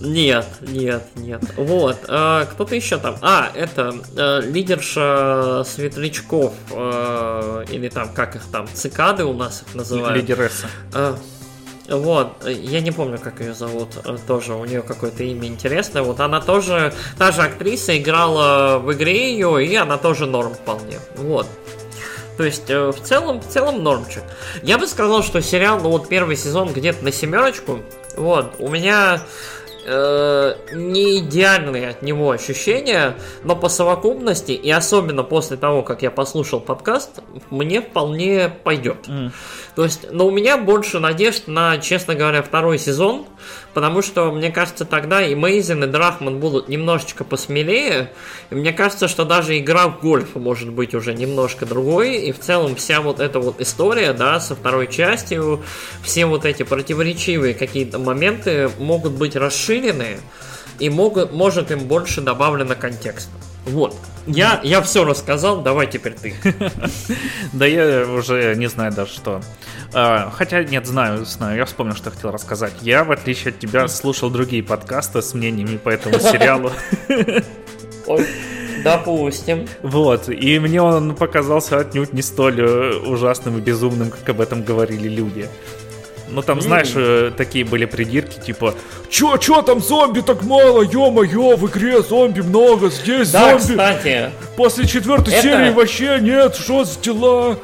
[0.00, 1.42] Нет, нет, нет.
[1.56, 1.98] Вот.
[2.08, 3.16] А, кто-то еще там.
[3.20, 6.54] А, это а, лидерша светлячков.
[6.72, 10.16] А, или там, как их там, цикады у нас их называют.
[10.16, 10.66] Лидересса.
[11.90, 16.02] Вот, я не помню, как ее зовут, э, тоже у нее какое-то имя интересное.
[16.02, 21.00] Вот она тоже, та же актриса играла в игре ее, и она тоже норм вполне.
[21.16, 21.48] Вот.
[22.36, 24.22] То есть, э, в целом, в целом нормчик.
[24.62, 27.80] Я бы сказал, что сериал, ну вот первый сезон где-то на семерочку.
[28.16, 29.20] Вот, у меня
[29.84, 33.14] э, не идеальные от него ощущения,
[33.44, 37.20] но по совокупности, и особенно после того, как я послушал подкаст,
[37.50, 39.08] мне вполне пойдет.
[39.08, 39.30] Mm.
[39.74, 43.26] То есть, но у меня больше надежд на, честно говоря, второй сезон,
[43.74, 48.10] потому что, мне кажется, тогда и Мейзен, и Драхман будут немножечко посмелее,
[48.50, 52.38] и мне кажется, что даже игра в гольф может быть уже немножко другой, и в
[52.38, 55.62] целом вся вот эта вот история, да, со второй частью,
[56.02, 60.18] все вот эти противоречивые какие-то моменты могут быть расширены,
[60.78, 63.30] и могут, может им больше добавлено контекста.
[63.66, 63.96] Вот.
[64.26, 66.34] Я, я все рассказал, давай теперь ты.
[67.52, 69.40] Да я уже не знаю даже что.
[69.92, 72.72] А, хотя нет, знаю, знаю, я вспомнил, что хотел рассказать.
[72.82, 76.70] Я, в отличие от тебя, слушал другие подкасты с мнениями по этому сериалу.
[78.84, 79.66] Допустим.
[79.82, 84.62] Вот, и мне он показался отнюдь не столь э, ужасным и безумным, как об этом
[84.62, 85.48] говорили люди.
[86.32, 87.32] Ну там, знаешь, mm.
[87.32, 88.74] такие были придирки, типа,
[89.08, 93.72] чё, чё там зомби так мало, ё-моё, в игре зомби много, здесь да, зомби.
[93.72, 94.30] кстати.
[94.56, 95.42] После четвертой это...
[95.42, 97.58] серии вообще нет, что за дела?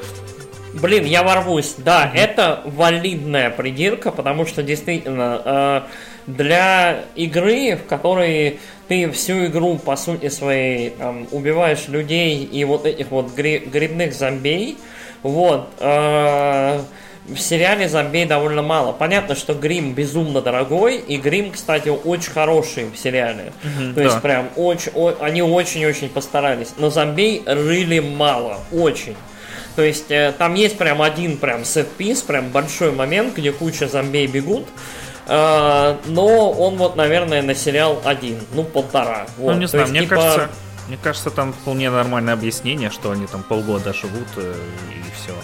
[0.74, 1.74] Блин, я ворвусь.
[1.78, 5.80] Да, это валидная придирка, потому что действительно э,
[6.26, 8.58] для игры, в которой
[8.88, 14.76] ты всю игру, по сути своей, там, убиваешь людей и вот этих вот грибных зомбей,
[15.22, 16.80] вот, э,
[17.28, 18.92] в сериале зомбей довольно мало.
[18.92, 23.52] Понятно, что грим безумно дорогой, и грим, кстати, очень хороший в сериале.
[23.62, 24.02] Mm-hmm, То да.
[24.02, 26.74] есть прям очень, о, они очень-очень постарались.
[26.78, 29.16] Но зомбей рыли мало, очень.
[29.74, 34.26] То есть э, там есть прям один прям сет-пис, прям большой момент, где куча зомбей
[34.26, 34.66] бегут.
[35.26, 39.26] Э, но он вот, наверное, на сериал один, ну полтора.
[39.36, 39.54] Вот.
[39.54, 40.14] Ну не знаю, есть, мне типа...
[40.14, 40.50] кажется,
[40.88, 44.54] мне кажется, там вполне нормальное объяснение, что они там полгода живут э,
[44.90, 45.34] и все.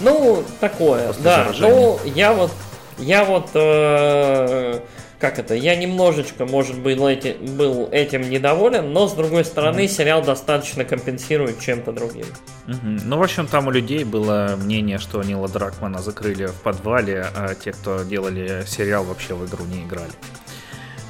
[0.00, 1.36] Ну, такое, После да.
[1.36, 1.74] Заражения.
[1.74, 2.50] Ну, я вот,
[2.98, 4.80] я вот, э,
[5.18, 9.88] как это, я немножечко, может быть, эти, был этим недоволен, но, с другой стороны, mm-hmm.
[9.88, 12.26] сериал достаточно компенсирует чем-то другим.
[12.66, 13.00] Mm-hmm.
[13.04, 17.54] Ну, в общем, там у людей было мнение, что Нила Дракмана закрыли в подвале, а
[17.54, 20.12] те, кто делали сериал, вообще в игру не играли.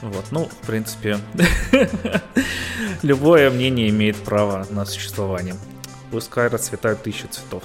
[0.02, 1.18] Вот, ну, в принципе,
[3.02, 5.56] любое мнение имеет право на существование.
[6.10, 7.62] Пускай расцветают тысячи цветов.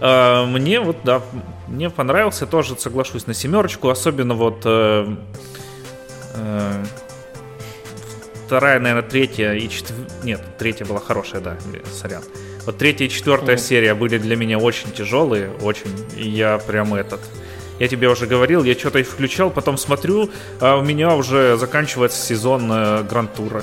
[0.00, 1.22] А, мне вот, да,
[1.66, 3.88] мне понравился тоже, соглашусь, на семерочку.
[3.88, 5.16] Особенно вот э,
[6.34, 6.84] э,
[8.46, 10.06] вторая, наверное, третья и четвертая...
[10.22, 11.56] Нет, третья была хорошая, да,
[11.92, 12.22] сорян.
[12.64, 13.60] Вот третья и четвертая mm.
[13.60, 15.90] серия были для меня очень тяжелые, очень.
[16.16, 17.20] И я прям этот...
[17.78, 20.30] Я тебе уже говорил, я что-то включал, потом смотрю,
[20.60, 23.62] а у меня уже заканчивается сезон э, Гранд-тура.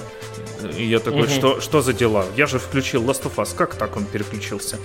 [0.77, 1.29] И я такой, угу.
[1.29, 2.25] что, что за дела?
[2.36, 4.77] Я же включил Last of Us, как так он переключился?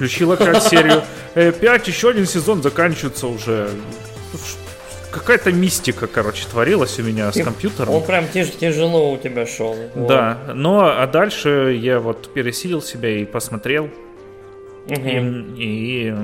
[0.00, 1.02] Включил опять серию
[1.34, 3.68] 5, э, еще один сезон заканчивается уже.
[5.10, 7.92] Какая-то мистика, короче, творилась у меня с компьютером.
[7.92, 9.76] Он прям тяж тяжело у тебя шел.
[9.94, 10.08] Вот.
[10.08, 13.90] Да, но а дальше я вот пересилил себя и посмотрел.
[14.86, 15.06] Угу.
[15.58, 16.14] И, и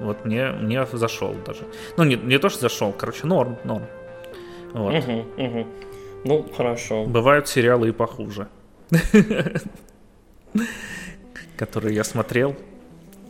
[0.00, 1.60] вот мне, мне зашел даже.
[1.96, 3.86] Ну, не, не то, что зашел, короче, норм, норм.
[4.72, 4.92] Вот.
[4.92, 5.66] Угу, угу.
[6.24, 7.04] Ну, хорошо.
[7.04, 8.48] Бывают сериалы и похуже.
[11.56, 12.54] Которые я смотрел.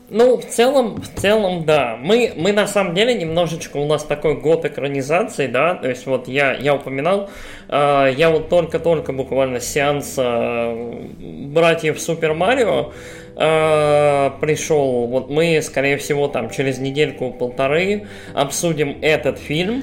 [0.08, 1.98] Ну, в целом, в целом, да.
[2.00, 5.74] Мы, мы на самом деле немножечко у нас такой год экранизации, да.
[5.74, 7.28] То есть вот я, я упоминал,
[7.68, 11.06] э, я вот только-только буквально с сеанса э,
[11.48, 12.92] братьев Супер Марио
[13.34, 15.08] э, пришел.
[15.08, 19.82] Вот мы, скорее всего, там через недельку-полторы обсудим этот фильм,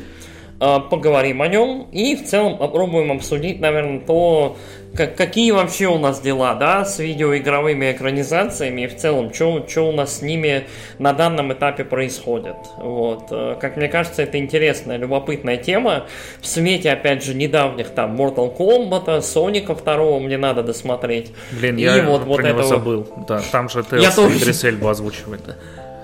[0.90, 4.56] поговорим о нем и в целом попробуем обсудить, наверное, то,
[4.96, 9.92] как, какие вообще у нас дела, да, с видеоигровыми экранизациями и в целом, что у
[9.92, 10.66] нас с ними
[11.00, 12.56] на данном этапе происходит.
[12.78, 13.28] Вот.
[13.32, 16.06] Э, как мне кажется, это интересная, любопытная тема.
[16.40, 21.34] В свете, опять же, недавних там Mortal Kombat, Соника второго мне надо досмотреть.
[21.52, 22.64] Блин, и я вот, про вот него этого...
[22.64, 23.08] забыл.
[23.28, 25.42] Да, там же Тейлс Идрис Эльба озвучивает.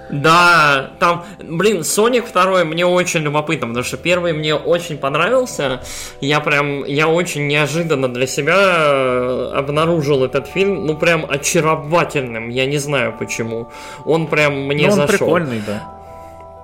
[0.09, 5.81] Да, там, блин, Соник второй мне очень любопытно, потому что первый мне очень понравился.
[6.19, 12.65] Я прям, я очень неожиданно для себя э, обнаружил этот фильм, ну прям очаровательным, я
[12.65, 13.69] не знаю почему.
[14.05, 15.17] Он прям мне ну, он зашел.
[15.27, 15.83] прикольный, да.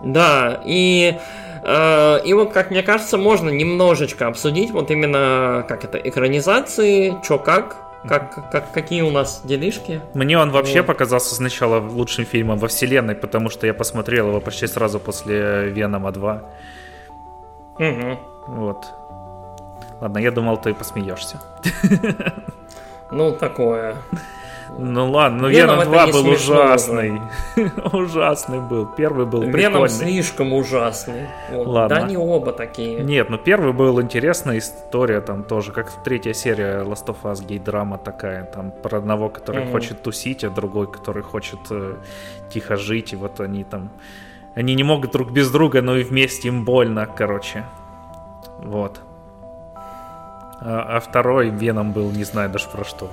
[0.02, 1.16] Да, и
[1.64, 7.38] э, и вот, как мне кажется, можно немножечко обсудить вот именно, как это, экранизации, чё
[7.38, 7.78] как,
[8.08, 10.02] как, как, какие у нас делишки?
[10.14, 10.88] Мне он вообще вот.
[10.88, 16.12] показался сначала лучшим фильмом во вселенной, потому что я посмотрел его почти сразу после Венома
[16.12, 16.44] 2.
[17.80, 18.20] Угу.
[18.48, 18.86] Вот.
[20.02, 21.42] Ладно, я думал, ты посмеешься.
[23.12, 23.98] Ну, такое.
[24.78, 27.22] Ну ладно, но Веном, Веном 2 был ужасный.
[27.94, 28.86] ужасный был.
[28.86, 29.62] Первый был прикольный.
[29.62, 31.28] Веном слишком ужасный.
[31.50, 31.68] Вот.
[31.68, 32.02] Ладно.
[32.02, 33.00] Да, не оба такие.
[33.02, 37.98] Нет, ну первый был интересная история, там тоже, как третья серия Last of Us, гей-драма
[37.98, 39.72] такая, там про одного, который mm-hmm.
[39.72, 41.96] хочет тусить, а другой, который хочет э,
[42.50, 43.90] тихо жить, и вот они там...
[44.56, 47.66] Они не могут друг без друга, но и вместе им больно, короче.
[48.60, 49.02] Вот.
[50.62, 53.10] А, а второй Веном был, не знаю даже про что.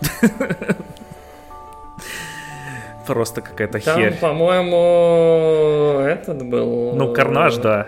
[3.06, 4.14] Просто какая-то Там, херь.
[4.18, 6.94] по-моему, этот был...
[6.94, 7.86] Ну, Карнаж, да.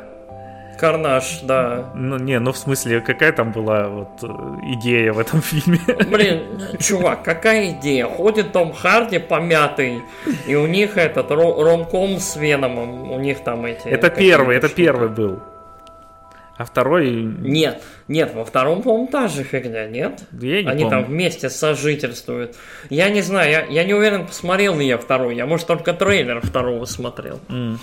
[0.78, 1.90] Карнаж, да.
[1.94, 4.26] Ну, не, ну в смысле, какая там была вот э,
[4.74, 5.80] идея в этом фильме?
[6.08, 8.06] Блин, чувак, какая идея?
[8.06, 10.02] Ходит Том Харди помятый,
[10.46, 13.88] и у них этот ромком с Веномом, у них там эти...
[13.88, 15.40] Это первый, это первый был.
[16.58, 17.08] А второй...
[17.12, 20.24] Нет, нет, во втором, по-моему, та же фигня, нет?
[20.32, 20.90] Я не Они помню.
[20.90, 22.56] там вместе сожительствуют.
[22.90, 25.36] Я не знаю, я, я не уверен, посмотрел ли я второй.
[25.36, 27.38] Я, может, только трейлер второго смотрел.
[27.48, 27.76] Mm.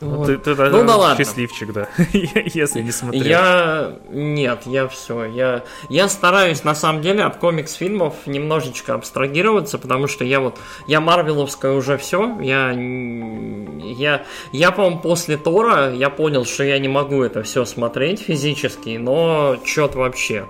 [0.00, 0.26] Вот.
[0.26, 1.22] Ты, ты ну да ладно.
[1.22, 1.88] Счастливчик, да.
[2.12, 3.22] Если не смотрел.
[3.22, 5.24] Я нет, я все.
[5.24, 11.00] Я, я стараюсь на самом деле от комикс-фильмов немножечко абстрагироваться, потому что я вот я
[11.00, 12.38] Марвеловская уже все.
[12.40, 18.20] Я я я по-моему после Тора я понял, что я не могу это все смотреть
[18.20, 20.46] физически, но чет вообще.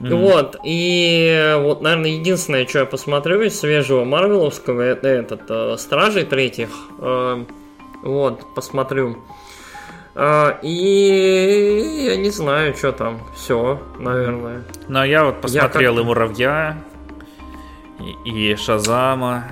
[0.00, 0.14] Mm.
[0.14, 6.24] Вот, и вот, наверное, единственное, что я посмотрю из свежего Марвеловского, это этот э, Стражей
[6.24, 6.68] третьих.
[7.00, 7.44] Э,
[8.08, 9.18] вот, посмотрю.
[10.14, 13.20] А, и я не знаю, что там.
[13.36, 14.64] Все, наверное.
[14.88, 16.04] Ну, а я вот посмотрел я как...
[16.04, 16.82] и Муравья,
[18.24, 19.44] и, и Шазама.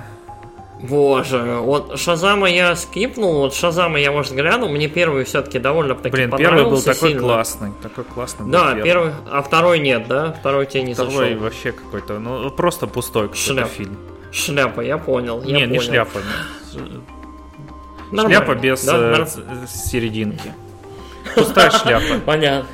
[0.81, 6.09] Боже, вот Шазама я скипнул, вот Шазама я, может, глянул, мне первый все-таки довольно таки
[6.09, 7.21] Блин, первый был такой сильно.
[7.21, 8.83] классный, такой классный Да, первый.
[8.83, 10.33] первый, а второй нет, да?
[10.33, 11.25] Второй тебе не второй зашел.
[11.25, 13.69] Второй вообще какой-то, ну, просто пустой какой-то Шляп.
[13.69, 13.97] фильм.
[14.31, 15.41] Шляпа, я понял.
[15.41, 15.71] Я не, понял.
[15.71, 16.19] не шляпа.
[18.11, 18.45] Нормально.
[18.45, 19.27] Шляпа без да?
[19.35, 20.53] э, серединки.
[21.35, 22.19] Пустая шляпа.
[22.25, 22.69] Понятно.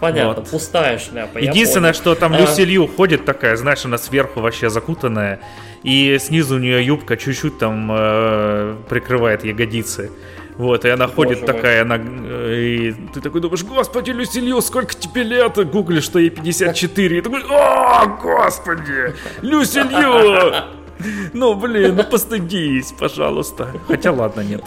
[0.00, 0.50] Понятно, вот.
[0.50, 1.38] пустая шляпа.
[1.38, 2.38] Единственное, что там а...
[2.38, 5.40] Люси Лью ходит такая, знаешь, она сверху вообще закутанная,
[5.82, 10.10] и снизу у нее юбка чуть-чуть там э, прикрывает ягодицы.
[10.56, 11.96] Вот, и она ходит Боже такая, мой.
[11.96, 15.56] она, э, и ты такой думаешь, господи, Люси Лью, сколько тебе лет?
[15.70, 20.85] Гуглишь, что ей 54, и такой, о, господи, Люси Лью!
[21.32, 23.68] Ну, блин, ну постыдись, пожалуйста.
[23.86, 24.64] Хотя ладно, нет,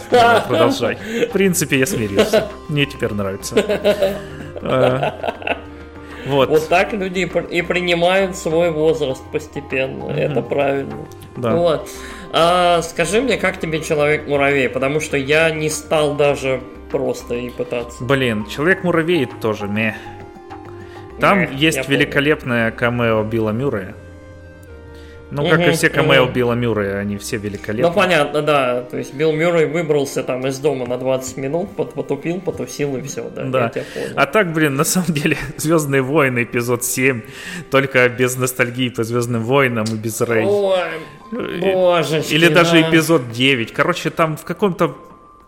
[0.48, 0.98] продолжай.
[1.28, 2.50] В принципе, я смирился.
[2.68, 3.56] Мне теперь нравится.
[4.62, 5.58] А,
[6.26, 6.50] вот.
[6.50, 10.04] Вот так люди и принимают свой возраст постепенно.
[10.04, 10.20] Mm-hmm.
[10.20, 11.08] Это правильно.
[11.38, 11.56] Да.
[11.56, 11.90] Вот.
[12.34, 14.70] А, скажи мне, как тебе человек-муравей?
[14.70, 16.62] Потому что я не стал даже
[16.92, 18.04] просто и пытаться.
[18.04, 19.96] Блин, человек-муравей тоже ме.
[21.20, 23.96] Там Эх, есть великолепная камео Билла Мюррея.
[25.32, 27.88] Ну, как и все камео Билла Мюррея, они все великолепны.
[27.88, 28.82] Ну, понятно, да.
[28.82, 33.30] То есть Билл Мюррей выбрался там из дома на 20 минут, потупил, потусил и все,
[33.30, 33.44] да.
[33.46, 33.72] Да.
[34.16, 37.22] А так, блин, на самом деле, Звездные войны, эпизод 7,
[37.70, 40.46] только без ностальгии по Звездным войнам и без Рэй.
[40.46, 42.24] Ой, боже.
[42.30, 42.64] Или да.
[42.64, 43.72] даже эпизод 9.
[43.72, 44.96] Короче, там в каком-то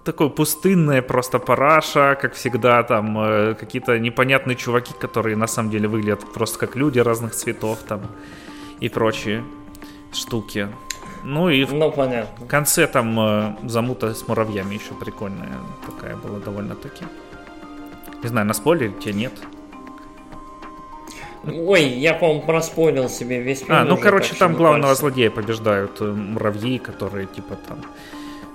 [0.03, 5.87] такой пустынная просто параша, как всегда, там э, какие-то непонятные чуваки, которые на самом деле
[5.87, 8.01] выглядят просто как люди разных цветов там
[8.79, 9.43] и прочее
[10.13, 10.69] штуки.
[11.23, 12.47] Ну и в ну, понятно.
[12.47, 17.05] конце там э, замута с муравьями еще прикольная такая была довольно-таки.
[18.23, 19.33] Не знаю, на спойлере тебе нет?
[21.43, 23.73] Ой, я, по-моему, проспорил себе весь фильм.
[23.73, 25.01] А, ну, уже, короче, там главного кажется.
[25.01, 27.81] злодея побеждают э, муравьи, которые, типа, там...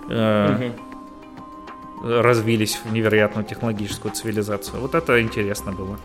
[0.09, 0.71] Э,
[2.03, 2.09] угу.
[2.09, 4.81] развились в невероятную технологическую цивилизацию.
[4.81, 5.99] Вот это интересно было.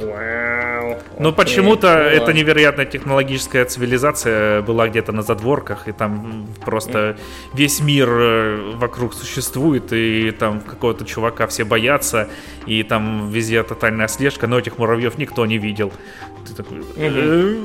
[0.00, 0.98] Вау.
[1.18, 7.16] Но почему-то ну, эта невероятная технологическая цивилизация была где-то на задворках, и там просто
[7.54, 12.28] весь мир э, вокруг существует, и там какого-то чувака все боятся,
[12.66, 15.92] и там везде тотальная слежка, но этих муравьев никто не видел.
[16.46, 16.78] Ты такой...
[16.96, 17.56] «Э,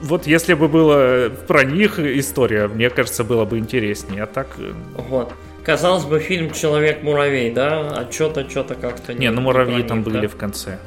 [0.00, 4.48] вот если бы было про них история, мне кажется, было бы интереснее, а так...
[4.58, 5.32] Э, вот.
[5.64, 7.80] Казалось бы, фильм Человек-муравей, да?
[7.90, 9.20] А что-то, что-то как-то не.
[9.20, 10.78] Не, ну муравьи там были в конце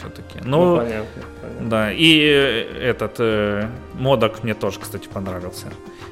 [0.00, 0.40] все-таки.
[0.44, 1.68] Ну, ну понятно, понятно.
[1.70, 5.66] Да, и э, этот э, модок мне тоже, кстати, понравился.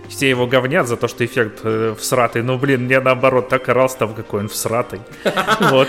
[0.09, 2.43] Все его говнят за то, что эффект э, всратый.
[2.43, 5.01] Ну, блин, мне наоборот так орал там, какой он всратый.
[5.61, 5.89] Вот.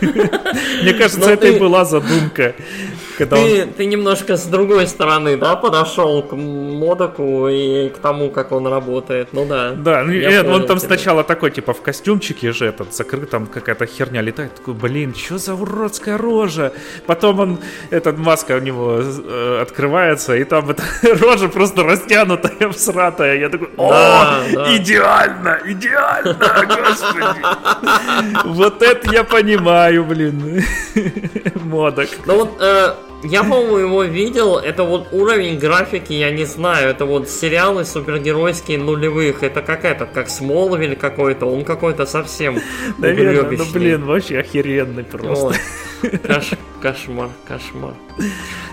[0.82, 2.54] Мне кажется, это и была задумка.
[3.18, 9.28] Ты, немножко с другой стороны, да, подошел к модоку и к тому, как он работает.
[9.32, 9.72] Ну да.
[9.72, 14.22] Да, ну, он там сначала такой, типа, в костюмчике же этот закрыт, там какая-то херня
[14.22, 14.54] летает.
[14.54, 16.72] Такой, блин, что за уродская рожа?
[17.06, 17.58] Потом он,
[17.90, 20.84] этот маска у него э, открывается, и там эта
[21.20, 23.27] рожа просто растянутая, всратая.
[23.34, 24.76] Я такой, о, да, да.
[24.76, 26.34] идеально, идеально,
[26.68, 28.48] господи.
[28.56, 30.62] Вот это я понимаю, блин.
[31.54, 32.08] Модок.
[32.26, 34.58] Ну вот, э, я, по-моему, его видел.
[34.58, 36.90] Это вот уровень графики, я не знаю.
[36.90, 39.42] Это вот сериалы супергеройские нулевых.
[39.42, 41.46] Это как этот, как Смолвиль какой-то.
[41.46, 42.60] Он какой-то совсем
[42.98, 45.58] Наверное, ну блин, вообще охеренный просто.
[46.22, 46.50] Кош,
[46.80, 47.94] кошмар, кошмар.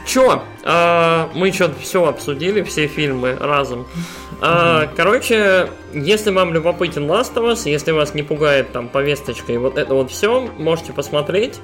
[0.06, 0.44] Чё?
[0.64, 3.88] А, мы что-то все обсудили, все фильмы разом.
[4.42, 9.58] А, короче, если вам любопытен Last of Us, если вас не пугает там повесточка и
[9.58, 11.60] вот это вот все, можете посмотреть.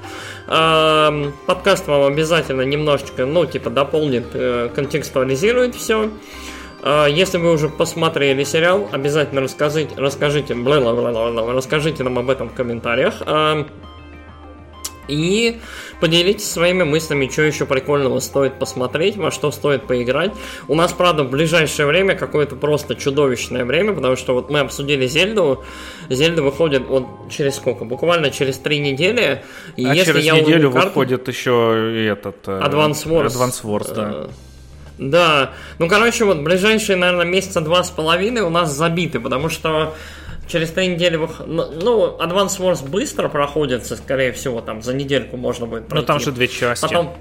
[0.48, 6.10] А, подкаст вам обязательно немножечко, ну, типа, дополнит, э, контекстуализирует все.
[6.82, 13.22] А, если вы уже посмотрели сериал, обязательно расскажите, расскажите, расскажите нам об этом в комментариях.
[15.08, 15.60] И
[16.00, 20.32] поделитесь своими мыслями, что еще прикольного стоит посмотреть, во что стоит поиграть.
[20.68, 25.06] У нас, правда, в ближайшее время какое-то просто чудовищное время, потому что вот мы обсудили
[25.06, 25.64] Зельду.
[26.08, 27.84] Зельда выходит вот через сколько?
[27.84, 29.42] Буквально через три недели.
[29.76, 30.88] И а если через я неделю карту...
[30.88, 32.36] выходит еще и этот...
[32.46, 33.26] Э, Advance Wars.
[33.26, 34.10] Advance Wars, да.
[34.14, 34.28] Э,
[34.98, 39.94] да, ну короче, вот ближайшие, наверное, месяца два с половиной у нас забиты, потому что
[40.48, 41.40] Через три недели вых...
[41.46, 46.02] Ну, Advance Wars быстро проходится, скорее всего, там за недельку можно будет пройти.
[46.02, 46.82] Ну, там же две части.
[46.82, 47.14] Потом,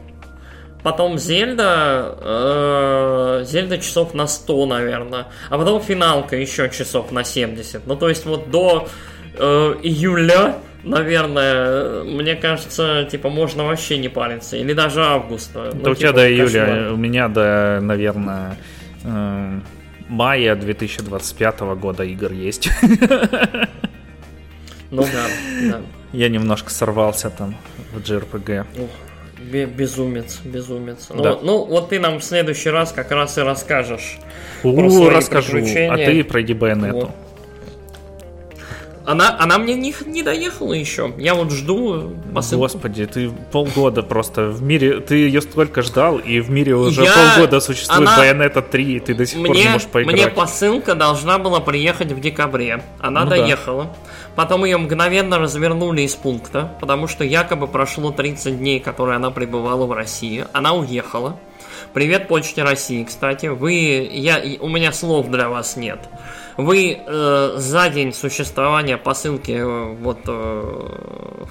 [0.84, 5.28] потом Зельда, э, Зельда часов на 100, наверное.
[5.50, 7.86] А потом финалка еще часов на 70.
[7.86, 8.88] Ну, то есть вот до
[9.38, 14.58] э, июля, наверное, мне кажется, типа, можно вообще не париться.
[14.58, 15.70] Или даже августа.
[15.72, 16.92] Да ну, у тебя типа, до июля, кошмар.
[16.94, 18.58] у меня до, наверное...
[19.06, 19.60] Э
[20.12, 22.70] мая 2025 года игр есть.
[24.92, 25.28] Ну да,
[25.70, 25.82] да.
[26.12, 27.56] Я немножко сорвался там
[27.94, 28.66] в JRPG.
[29.68, 31.08] Безумец, безумец.
[31.10, 31.40] Ну, да.
[31.42, 34.20] ну, вот ты нам в следующий раз как раз и расскажешь.
[34.64, 35.60] У, расскажу.
[35.60, 37.12] А ты пройди Байонету.
[39.06, 41.14] Она, она мне не, не доехала еще.
[41.18, 42.64] Я вот жду посылку.
[42.64, 45.00] Господи, ты полгода просто в мире...
[45.00, 47.14] Ты ее столько ждал, и в мире уже я...
[47.14, 48.18] полгода существует она...
[48.18, 50.16] Bayonetta 3, и ты до сих мне, пор не можешь поиграть.
[50.16, 52.84] Мне посылка должна была приехать в декабре.
[53.00, 53.86] Она ну доехала.
[53.86, 53.96] Да.
[54.36, 59.86] Потом ее мгновенно развернули из пункта, потому что якобы прошло 30 дней, которые она пребывала
[59.86, 60.46] в России.
[60.54, 61.38] Она уехала.
[61.94, 63.48] Привет Почте России, кстати.
[63.48, 66.00] Вы, я, у меня слов для вас нет.
[66.58, 71.46] Вы э, за день существования посылки э, вот э,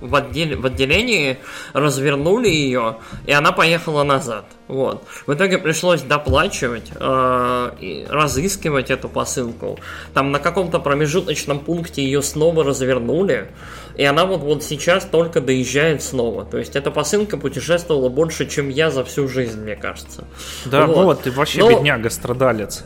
[0.00, 1.38] в, отдел, в отделении
[1.72, 2.96] развернули ее,
[3.26, 4.44] и она поехала назад.
[4.66, 5.04] Вот.
[5.26, 9.78] В итоге пришлось доплачивать, э, и разыскивать эту посылку.
[10.14, 13.50] Там на каком-то промежуточном пункте ее снова развернули,
[13.96, 16.44] и она вот, вот сейчас только доезжает снова.
[16.44, 20.24] То есть эта посылка путешествовала больше, чем я за всю жизнь, мне кажется.
[20.64, 21.70] Да, вот, вот ты вообще Но...
[21.70, 22.84] бедняга, страдалец.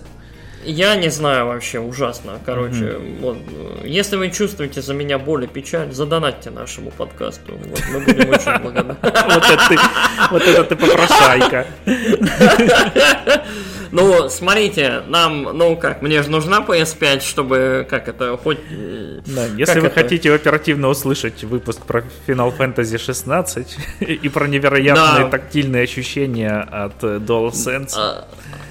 [0.64, 2.40] Я не знаю вообще, ужасно.
[2.44, 3.20] Короче, mm-hmm.
[3.20, 3.39] вот,
[3.85, 7.52] если вы чувствуете за меня боль и печаль, задонатьте нашему подкасту.
[7.55, 8.97] Вот, мы будем очень благодарны.
[10.30, 11.66] Вот это ты попрошайка.
[13.90, 18.59] Ну, смотрите, нам, ну как, мне же нужна PS5, чтобы, как это, хоть...
[18.68, 20.02] Да, если вы это?
[20.02, 25.30] хотите оперативно услышать выпуск про Final Fantasy 16 и про невероятные да.
[25.30, 27.94] тактильные ощущения от DualSense...
[27.97, 28.28] А,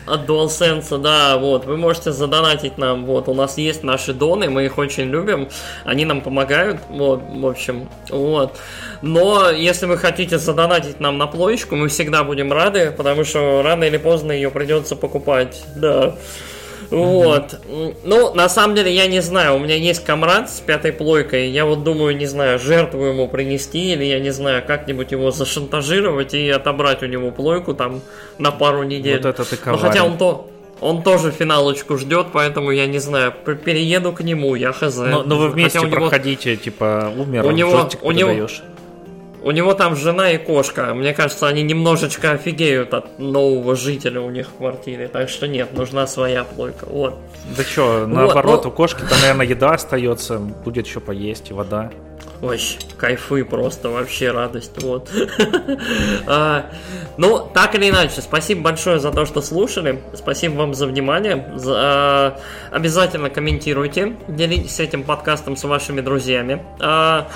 [0.08, 4.66] от DualSense, да, вот, вы можете задонатить нам, вот, у нас есть наши доны, мы
[4.66, 5.50] их очень любим,
[5.86, 8.58] они нам помогают, вот, в общем, вот.
[9.02, 13.84] Но если вы хотите задонатить нам на плоечку, мы всегда будем рады, потому что рано
[13.84, 16.16] или поздно ее придется покупать, да.
[16.90, 17.60] Вот.
[18.04, 19.56] Ну, на самом деле, я не знаю.
[19.56, 21.50] У меня есть комрад с пятой плойкой.
[21.50, 26.34] Я вот думаю, не знаю, жертву ему принести или, я не знаю, как-нибудь его зашантажировать
[26.34, 28.02] и отобрать у него плойку там
[28.38, 29.18] на пару недель.
[29.18, 30.50] Вот это ты Но хотя он то...
[30.80, 33.34] Он тоже финалочку ждет, поэтому я не знаю,
[33.66, 34.96] перееду к нему, я хз.
[34.98, 36.62] Но, но вы вместе Хотя проходите, него...
[36.62, 38.48] типа, умер, у него, у него,
[39.48, 40.94] у него там жена и кошка.
[40.94, 45.08] Мне кажется, они немножечко офигеют от нового жителя у них в квартире.
[45.08, 46.86] Так что нет, нужна своя плойка.
[46.86, 47.16] Вот.
[47.56, 48.70] Да что, наоборот, ну...
[48.70, 51.90] у кошки-то, наверное, еда остается, будет еще поесть, и вода.
[52.42, 52.60] Ой,
[52.98, 55.10] кайфы просто, вообще радость, вот.
[56.28, 56.66] а,
[57.16, 62.38] ну, так или иначе, спасибо большое за то, что слушали, спасибо вам за внимание, а,
[62.70, 67.28] обязательно комментируйте, делитесь этим подкастом с вашими друзьями, а,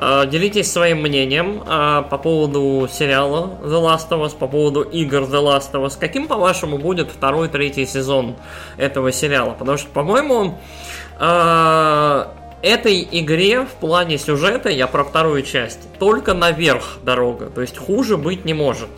[0.00, 5.42] делитесь своим мнением а, по поводу сериала The Last of Us, по поводу игр The
[5.42, 8.36] Last of Us, каким, по-вашему, будет второй, третий сезон
[8.78, 10.58] этого сериала, потому что, по-моему,
[11.18, 17.46] а, этой игре в плане сюжета, я про вторую часть, только наверх дорога.
[17.46, 18.90] То есть хуже быть не может.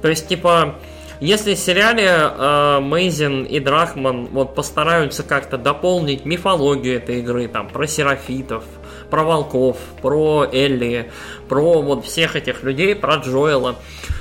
[0.00, 0.76] То есть, типа,
[1.20, 7.68] если в сериале э, Мейзин и Драхман вот постараются как-то дополнить мифологию этой игры, там,
[7.68, 8.64] про серафитов,
[9.12, 11.12] про волков, про Элли,
[11.46, 13.76] про вот всех этих людей, про Джоэла.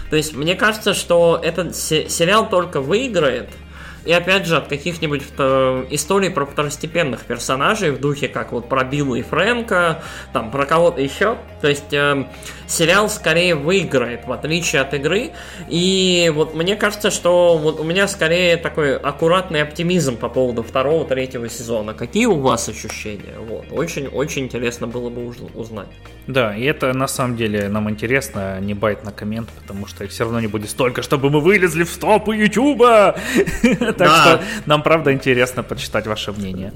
[0.09, 3.47] То есть, мне кажется, что этот сериал только выиграет–
[4.05, 8.83] и опять же, от каких-нибудь э, историй про второстепенных персонажей в духе, как вот про
[8.83, 10.03] Билла и Фрэнка,
[10.33, 11.37] там про кого-то еще.
[11.61, 12.25] То есть э,
[12.67, 15.31] сериал скорее выиграет, в отличие от игры.
[15.69, 21.05] И вот мне кажется, что вот у меня скорее такой аккуратный оптимизм по поводу второго,
[21.05, 21.93] третьего сезона.
[21.93, 23.35] Какие у вас ощущения?
[23.37, 23.65] Вот.
[23.71, 25.89] Очень, очень интересно было бы узнать.
[26.27, 30.11] Да, и это на самом деле нам интересно, не байт на коммент, потому что их
[30.11, 33.17] все равно не будет столько, чтобы мы вылезли в стопы Ютуба.
[33.97, 36.73] Так что нам правда интересно почитать ваше мнение.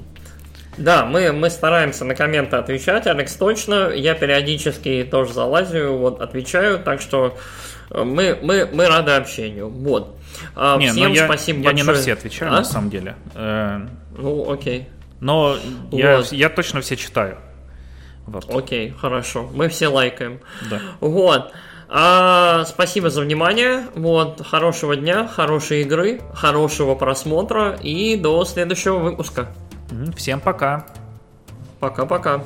[0.76, 3.90] Да, мы, мы стараемся на комменты отвечать, Алекс точно.
[3.94, 7.38] Я периодически тоже залазю, вот, отвечаю, так что
[7.90, 9.70] э, мы, мы, мы рады общению.
[9.70, 10.18] Вот.
[10.54, 11.86] А, не, Всем я, спасибо я большое.
[11.86, 12.56] не на все отвечаю, а?
[12.56, 13.14] на самом деле.
[13.34, 13.86] Э,
[14.18, 14.88] ну, окей.
[15.20, 15.56] Но
[15.90, 15.98] вот.
[15.98, 17.38] я, я точно все читаю.
[18.26, 18.44] Вот.
[18.50, 19.48] Окей, хорошо.
[19.54, 20.40] Мы все лайкаем.
[20.70, 20.80] Да.
[21.00, 21.52] Вот.
[21.88, 23.86] А, спасибо за внимание.
[23.94, 29.54] Вот, хорошего дня, хорошей игры, хорошего просмотра и до следующего выпуска.
[30.16, 30.86] Всем пока.
[31.78, 32.42] Пока-пока.